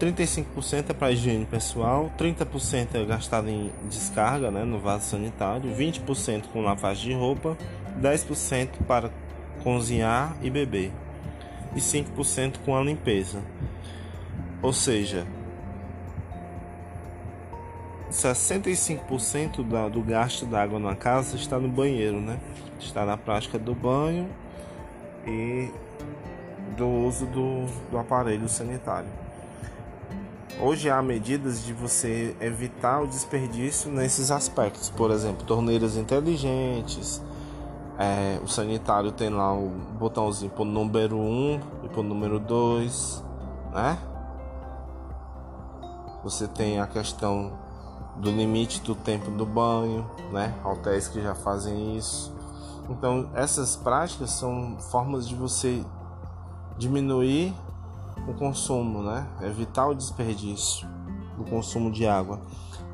35% 0.00 0.90
é 0.90 0.92
para 0.92 1.12
higiene 1.12 1.44
pessoal, 1.44 2.10
30% 2.18 2.88
é 2.94 3.04
gastado 3.04 3.48
em 3.48 3.70
descarga 3.88 4.50
né, 4.50 4.64
no 4.64 4.78
vaso 4.78 5.04
sanitário, 5.04 5.70
20% 5.70 6.46
com 6.52 6.60
lavagem 6.60 7.10
de 7.10 7.14
roupa, 7.14 7.56
10% 8.00 8.68
para 8.86 9.10
cozinhar 9.62 10.34
e 10.42 10.50
beber 10.50 10.90
e 11.76 11.78
5% 11.78 12.56
com 12.64 12.76
a 12.76 12.82
limpeza. 12.82 13.40
Ou 14.60 14.72
seja, 14.72 15.26
65% 18.10 19.62
da, 19.68 19.88
do 19.88 20.02
gasto 20.02 20.46
d'água 20.46 20.78
na 20.78 20.94
casa 20.94 21.36
está 21.36 21.58
no 21.58 21.68
banheiro, 21.68 22.20
né? 22.20 22.38
Está 22.82 23.06
na 23.06 23.16
prática 23.16 23.58
do 23.58 23.74
banho 23.74 24.28
e 25.26 25.70
do 26.76 26.86
uso 26.86 27.26
do, 27.26 27.66
do 27.90 27.98
aparelho 27.98 28.48
sanitário. 28.48 29.08
Hoje 30.60 30.90
há 30.90 31.00
medidas 31.00 31.64
de 31.64 31.72
você 31.72 32.36
evitar 32.40 33.00
o 33.00 33.06
desperdício 33.06 33.90
nesses 33.90 34.30
aspectos, 34.30 34.90
por 34.90 35.10
exemplo, 35.10 35.44
torneiras 35.46 35.96
inteligentes, 35.96 37.22
É, 37.98 38.40
o 38.42 38.48
sanitário 38.48 39.12
tem 39.12 39.28
lá 39.28 39.54
o 39.54 39.68
botãozinho 39.98 40.50
pro 40.50 40.64
número 40.64 41.18
1 41.18 41.60
e 41.84 41.88
pro 41.88 42.02
número 42.02 42.40
2, 42.40 43.22
né? 43.72 43.98
Você 46.24 46.48
tem 46.48 46.80
a 46.80 46.86
questão 46.86 47.52
do 48.16 48.30
limite 48.30 48.80
do 48.80 48.94
tempo 48.94 49.30
do 49.30 49.44
banho, 49.44 50.10
né? 50.32 50.54
Hotéis 50.64 51.06
que 51.06 51.20
já 51.22 51.34
fazem 51.34 51.96
isso. 51.96 52.34
Então, 52.92 53.30
essas 53.34 53.74
práticas 53.74 54.32
são 54.32 54.76
formas 54.78 55.26
de 55.26 55.34
você 55.34 55.82
diminuir 56.76 57.54
o 58.28 58.34
consumo, 58.34 59.02
né? 59.02 59.26
Evitar 59.40 59.86
o 59.86 59.94
desperdício 59.94 60.86
do 61.36 61.44
consumo 61.44 61.90
de 61.90 62.06
água. 62.06 62.40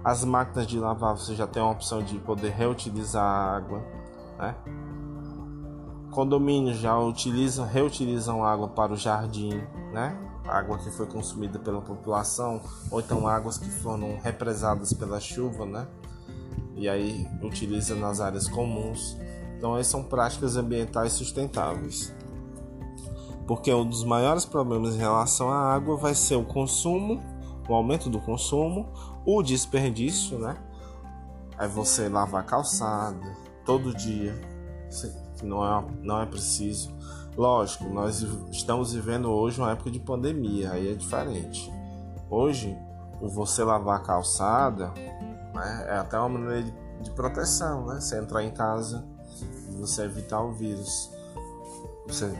As 0.04 0.24
máquinas 0.24 0.68
de 0.68 0.78
lavar 0.78 1.16
você 1.16 1.34
já 1.34 1.48
tem 1.48 1.60
a 1.60 1.68
opção 1.68 2.00
de 2.00 2.16
poder 2.18 2.50
reutilizar 2.50 3.24
a 3.24 3.56
água, 3.56 3.82
né? 4.38 4.54
Condomínios 6.12 6.78
já 6.78 6.96
utilizam, 6.96 7.66
reutilizam 7.66 8.44
água 8.44 8.68
para 8.68 8.92
o 8.92 8.96
jardim, 8.96 9.60
né? 9.92 10.16
Água 10.46 10.78
que 10.78 10.90
foi 10.92 11.06
consumida 11.06 11.58
pela 11.58 11.82
população, 11.82 12.60
ou 12.90 13.00
então 13.00 13.26
águas 13.26 13.58
que 13.58 13.68
foram 13.68 14.16
represadas 14.22 14.92
pela 14.92 15.18
chuva, 15.18 15.66
né? 15.66 15.88
E 16.76 16.88
aí 16.88 17.28
utiliza 17.42 17.96
nas 17.96 18.20
áreas 18.20 18.48
comuns. 18.48 19.16
Então, 19.58 19.76
essas 19.76 19.88
são 19.88 20.04
práticas 20.04 20.56
ambientais 20.56 21.12
sustentáveis. 21.12 22.14
Porque 23.44 23.74
um 23.74 23.84
dos 23.84 24.04
maiores 24.04 24.44
problemas 24.44 24.94
em 24.94 24.98
relação 24.98 25.50
à 25.50 25.74
água 25.74 25.96
vai 25.96 26.14
ser 26.14 26.36
o 26.36 26.44
consumo, 26.44 27.20
o 27.68 27.74
aumento 27.74 28.08
do 28.08 28.20
consumo, 28.20 28.86
o 29.26 29.42
desperdício, 29.42 30.38
né? 30.38 30.56
Aí 31.58 31.68
você 31.68 32.08
lavar 32.08 32.46
calçada 32.46 33.36
todo 33.64 33.92
dia, 33.94 34.32
não 35.42 35.64
é, 35.64 35.84
não 36.02 36.22
é 36.22 36.26
preciso. 36.26 36.96
Lógico, 37.36 37.84
nós 37.88 38.24
estamos 38.50 38.92
vivendo 38.92 39.30
hoje 39.30 39.60
uma 39.60 39.72
época 39.72 39.90
de 39.90 39.98
pandemia, 39.98 40.72
aí 40.72 40.92
é 40.92 40.94
diferente. 40.94 41.72
Hoje, 42.30 42.76
você 43.20 43.64
lavar 43.64 43.96
a 43.96 44.02
calçada 44.02 44.92
né, 45.54 45.86
é 45.88 45.98
até 45.98 46.16
uma 46.18 46.28
maneira 46.28 46.62
de, 46.62 46.74
de 47.02 47.10
proteção, 47.10 47.86
né? 47.86 48.00
Você 48.00 48.18
entrar 48.18 48.44
em 48.44 48.50
casa, 48.50 49.04
você 49.78 50.02
evitar 50.02 50.42
o 50.42 50.52
vírus. 50.52 51.10
Você 52.06 52.32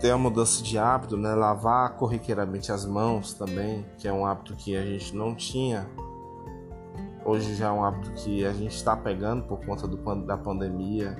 ter 0.00 0.10
a 0.10 0.18
mudança 0.18 0.62
de 0.62 0.78
hábito, 0.78 1.16
né? 1.16 1.34
Lavar 1.34 1.96
corriqueiramente 1.96 2.70
as 2.70 2.84
mãos 2.84 3.32
também, 3.34 3.84
que 3.98 4.06
é 4.06 4.12
um 4.12 4.26
hábito 4.26 4.54
que 4.54 4.76
a 4.76 4.84
gente 4.84 5.14
não 5.14 5.34
tinha. 5.34 5.88
Hoje 7.24 7.54
já 7.54 7.68
é 7.68 7.70
um 7.70 7.84
hábito 7.84 8.12
que 8.12 8.44
a 8.44 8.52
gente 8.52 8.74
está 8.76 8.96
pegando 8.96 9.44
por 9.44 9.64
conta 9.64 9.86
do, 9.86 9.96
da 10.26 10.36
pandemia. 10.36 11.16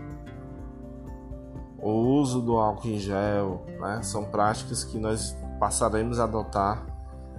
O 1.79 1.91
uso 1.91 2.41
do 2.41 2.57
álcool 2.57 2.89
em 2.89 2.99
gel, 2.99 3.65
né? 3.81 4.03
São 4.03 4.25
práticas 4.25 4.85
que 4.85 4.99
nós 4.99 5.37
passaremos 5.59 6.21
a 6.21 6.25
adotar 6.25 6.87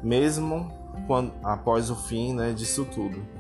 mesmo 0.04 0.72
quando, 1.06 1.34
após 1.44 1.90
o 1.90 1.96
fim 1.96 2.34
né, 2.34 2.54
disso 2.54 2.86
tudo. 2.86 3.37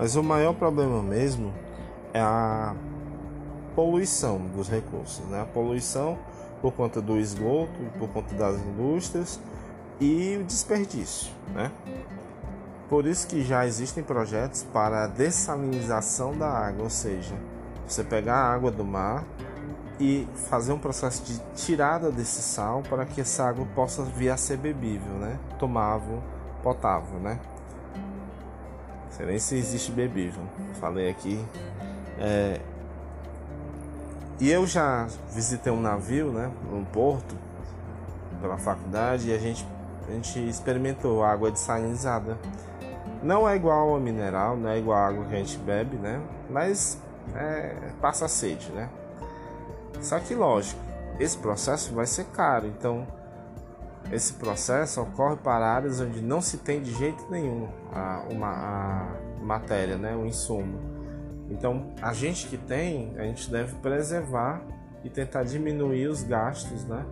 Mas 0.00 0.16
o 0.16 0.22
maior 0.22 0.54
problema 0.54 1.02
mesmo 1.02 1.52
é 2.14 2.20
a 2.22 2.74
poluição 3.76 4.38
dos 4.38 4.66
recursos, 4.66 5.22
né? 5.26 5.42
A 5.42 5.44
poluição 5.44 6.18
por 6.62 6.72
conta 6.72 7.02
do 7.02 7.18
esgoto, 7.18 7.78
por 7.98 8.08
conta 8.08 8.34
das 8.34 8.56
indústrias 8.62 9.38
e 10.00 10.38
o 10.40 10.44
desperdício, 10.44 11.30
né? 11.54 11.70
Por 12.88 13.04
isso 13.04 13.26
que 13.26 13.42
já 13.42 13.66
existem 13.66 14.02
projetos 14.02 14.62
para 14.72 15.04
a 15.04 15.06
dessalinização 15.06 16.34
da 16.34 16.48
água, 16.48 16.84
ou 16.84 16.90
seja, 16.90 17.34
você 17.86 18.02
pegar 18.02 18.36
a 18.36 18.54
água 18.54 18.70
do 18.70 18.86
mar 18.86 19.26
e 20.00 20.26
fazer 20.48 20.72
um 20.72 20.78
processo 20.78 21.22
de 21.24 21.38
tirada 21.54 22.10
desse 22.10 22.40
sal 22.40 22.82
para 22.88 23.04
que 23.04 23.20
essa 23.20 23.44
água 23.44 23.66
possa 23.74 24.02
vir 24.02 24.30
a 24.30 24.38
ser 24.38 24.56
bebível, 24.56 25.12
né? 25.18 25.38
Tomável, 25.58 26.22
potável, 26.62 27.20
né? 27.20 27.38
Sei 29.20 29.26
nem 29.26 29.38
se 29.38 29.56
existe 29.56 29.92
bebível. 29.92 30.42
Falei 30.80 31.10
aqui. 31.10 31.44
É... 32.18 32.60
E 34.38 34.50
eu 34.50 34.66
já 34.66 35.06
visitei 35.34 35.70
um 35.70 35.80
navio, 35.80 36.32
né, 36.32 36.50
um 36.72 36.82
porto, 36.82 37.36
pela 38.40 38.56
faculdade, 38.56 39.28
e 39.28 39.34
a 39.34 39.38
gente, 39.38 39.66
a 40.08 40.12
gente 40.12 40.48
experimentou 40.48 41.22
água 41.22 41.50
dessalinizada. 41.50 42.38
Não 43.22 43.46
é 43.46 43.54
igual 43.54 43.94
a 43.94 44.00
mineral, 44.00 44.56
não 44.56 44.70
é 44.70 44.78
igual 44.78 44.96
a 44.96 45.08
água 45.08 45.26
que 45.26 45.34
a 45.34 45.38
gente 45.38 45.58
bebe, 45.58 45.96
né? 45.98 46.22
Mas 46.48 46.98
é, 47.34 47.90
passa 48.00 48.26
sede, 48.28 48.72
né? 48.72 48.88
Só 50.00 50.18
que 50.18 50.34
lógico, 50.34 50.80
esse 51.18 51.36
processo 51.36 51.92
vai 51.92 52.06
ser 52.06 52.24
caro, 52.26 52.66
então 52.66 53.06
esse 54.12 54.34
processo 54.34 55.00
ocorre 55.00 55.36
para 55.36 55.66
áreas 55.66 56.00
onde 56.00 56.20
não 56.20 56.40
se 56.40 56.58
tem 56.58 56.82
de 56.82 56.92
jeito 56.92 57.30
nenhum 57.30 57.68
a, 57.92 58.24
uma, 58.30 58.48
a 58.48 59.42
matéria, 59.42 59.96
né, 59.96 60.14
o 60.16 60.26
insumo. 60.26 60.78
Então, 61.48 61.92
a 62.00 62.12
gente 62.12 62.46
que 62.46 62.56
tem, 62.56 63.12
a 63.18 63.22
gente 63.22 63.50
deve 63.50 63.74
preservar 63.76 64.62
e 65.02 65.10
tentar 65.10 65.42
diminuir 65.42 66.06
os 66.06 66.22
gastos, 66.22 66.84
né? 66.84 67.04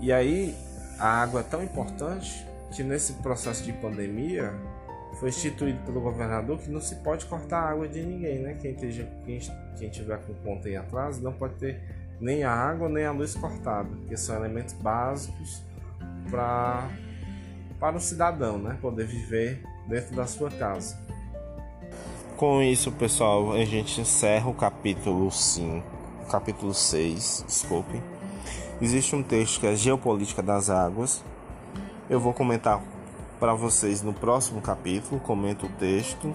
E 0.00 0.12
aí, 0.12 0.54
a 0.98 1.22
água 1.22 1.40
é 1.40 1.44
tão 1.44 1.62
importante 1.62 2.46
que 2.72 2.82
nesse 2.82 3.14
processo 3.14 3.62
de 3.62 3.72
pandemia 3.72 4.52
foi 5.20 5.28
instituído 5.28 5.78
pelo 5.84 6.00
governador 6.00 6.58
que 6.58 6.68
não 6.68 6.80
se 6.80 6.96
pode 6.96 7.24
cortar 7.26 7.60
a 7.60 7.70
água 7.70 7.88
de 7.88 8.02
ninguém, 8.02 8.40
né? 8.40 8.54
Quem, 8.60 8.72
esteja, 8.72 9.08
quem, 9.24 9.38
quem 9.76 9.88
tiver 9.88 10.18
com 10.18 10.34
conta 10.34 10.68
em 10.68 10.76
atraso 10.76 11.22
não 11.22 11.32
pode 11.32 11.54
ter 11.54 11.80
nem 12.20 12.44
a 12.44 12.52
água 12.52 12.88
nem 12.88 13.04
a 13.04 13.12
luz 13.12 13.34
cortada, 13.34 13.88
que 14.08 14.16
são 14.16 14.36
elementos 14.36 14.74
básicos 14.74 15.62
para 16.30 16.88
para 17.78 17.96
o 17.96 18.00
cidadão, 18.00 18.56
né, 18.56 18.78
poder 18.80 19.06
viver 19.06 19.62
dentro 19.86 20.16
da 20.16 20.26
sua 20.26 20.50
casa. 20.50 20.98
Com 22.36 22.62
isso, 22.62 22.90
pessoal, 22.92 23.52
a 23.52 23.64
gente 23.64 24.00
encerra 24.00 24.48
o 24.48 24.54
capítulo 24.54 25.30
5, 25.30 25.84
capítulo 26.30 26.72
6, 26.72 27.44
desculpe. 27.46 28.00
Existe 28.80 29.14
um 29.14 29.22
texto 29.22 29.60
que 29.60 29.66
é 29.66 29.76
Geopolítica 29.76 30.42
das 30.42 30.68
Águas. 30.68 31.22
Eu 32.08 32.18
vou 32.18 32.32
comentar 32.32 32.80
para 33.38 33.54
vocês 33.54 34.02
no 34.02 34.12
próximo 34.12 34.60
capítulo, 34.60 35.20
comento 35.20 35.66
o 35.66 35.68
texto. 35.68 36.34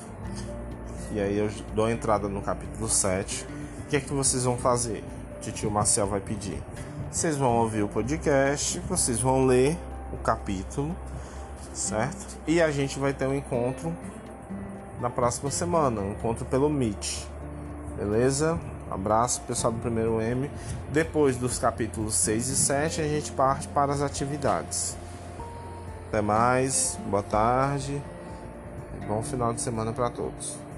E 1.12 1.20
aí 1.20 1.38
eu 1.38 1.50
dou 1.74 1.89
entrada 1.89 2.30
no 2.30 2.42
capítulo 2.42 2.88
7. 2.88 3.46
O 3.84 3.89
que 3.89 3.98
é 3.98 4.00
que 4.00 4.13
vocês 4.13 4.44
vão 4.44 4.58
fazer? 4.58 5.04
Tio 5.39 5.71
Marcel 5.71 6.08
vai 6.08 6.19
pedir. 6.19 6.62
Vocês 7.12 7.38
vão 7.38 7.58
ouvir 7.58 7.82
o 7.82 7.88
podcast, 7.88 8.80
vocês 8.88 9.19
vão 9.19 9.45
ler 9.45 9.78
o 10.13 10.17
capítulo, 10.17 10.95
certo? 11.73 12.38
E 12.45 12.62
a 12.62 12.69
gente 12.71 12.99
vai 12.99 13.13
ter 13.13 13.28
um 13.28 13.34
encontro 13.34 13.95
na 14.99 15.10
próxima 15.10 15.49
semana, 15.49 16.02
um 16.02 16.12
encontro 16.12 16.45
pelo 16.45 16.69
Meet. 16.69 17.25
Beleza? 17.97 18.60
Abraço, 18.91 19.41
pessoal 19.41 19.73
do 19.73 19.80
primeiro 19.80 20.21
M. 20.21 20.49
Depois 20.91 21.38
dos 21.38 21.58
capítulos 21.60 22.15
6 22.15 22.47
e 22.47 22.56
7, 22.56 23.02
a 23.02 23.08
gente 23.08 23.32
parte 23.32 23.67
para 23.67 23.93
as 23.93 24.02
atividades. 24.02 24.97
Até 26.08 26.21
mais, 26.21 26.97
boa 27.08 27.23
tarde 27.23 28.02
e 28.99 29.06
bom 29.06 29.21
final 29.21 29.54
de 29.54 29.62
semana 29.62 29.93
para 29.93 30.10
todos. 30.10 30.68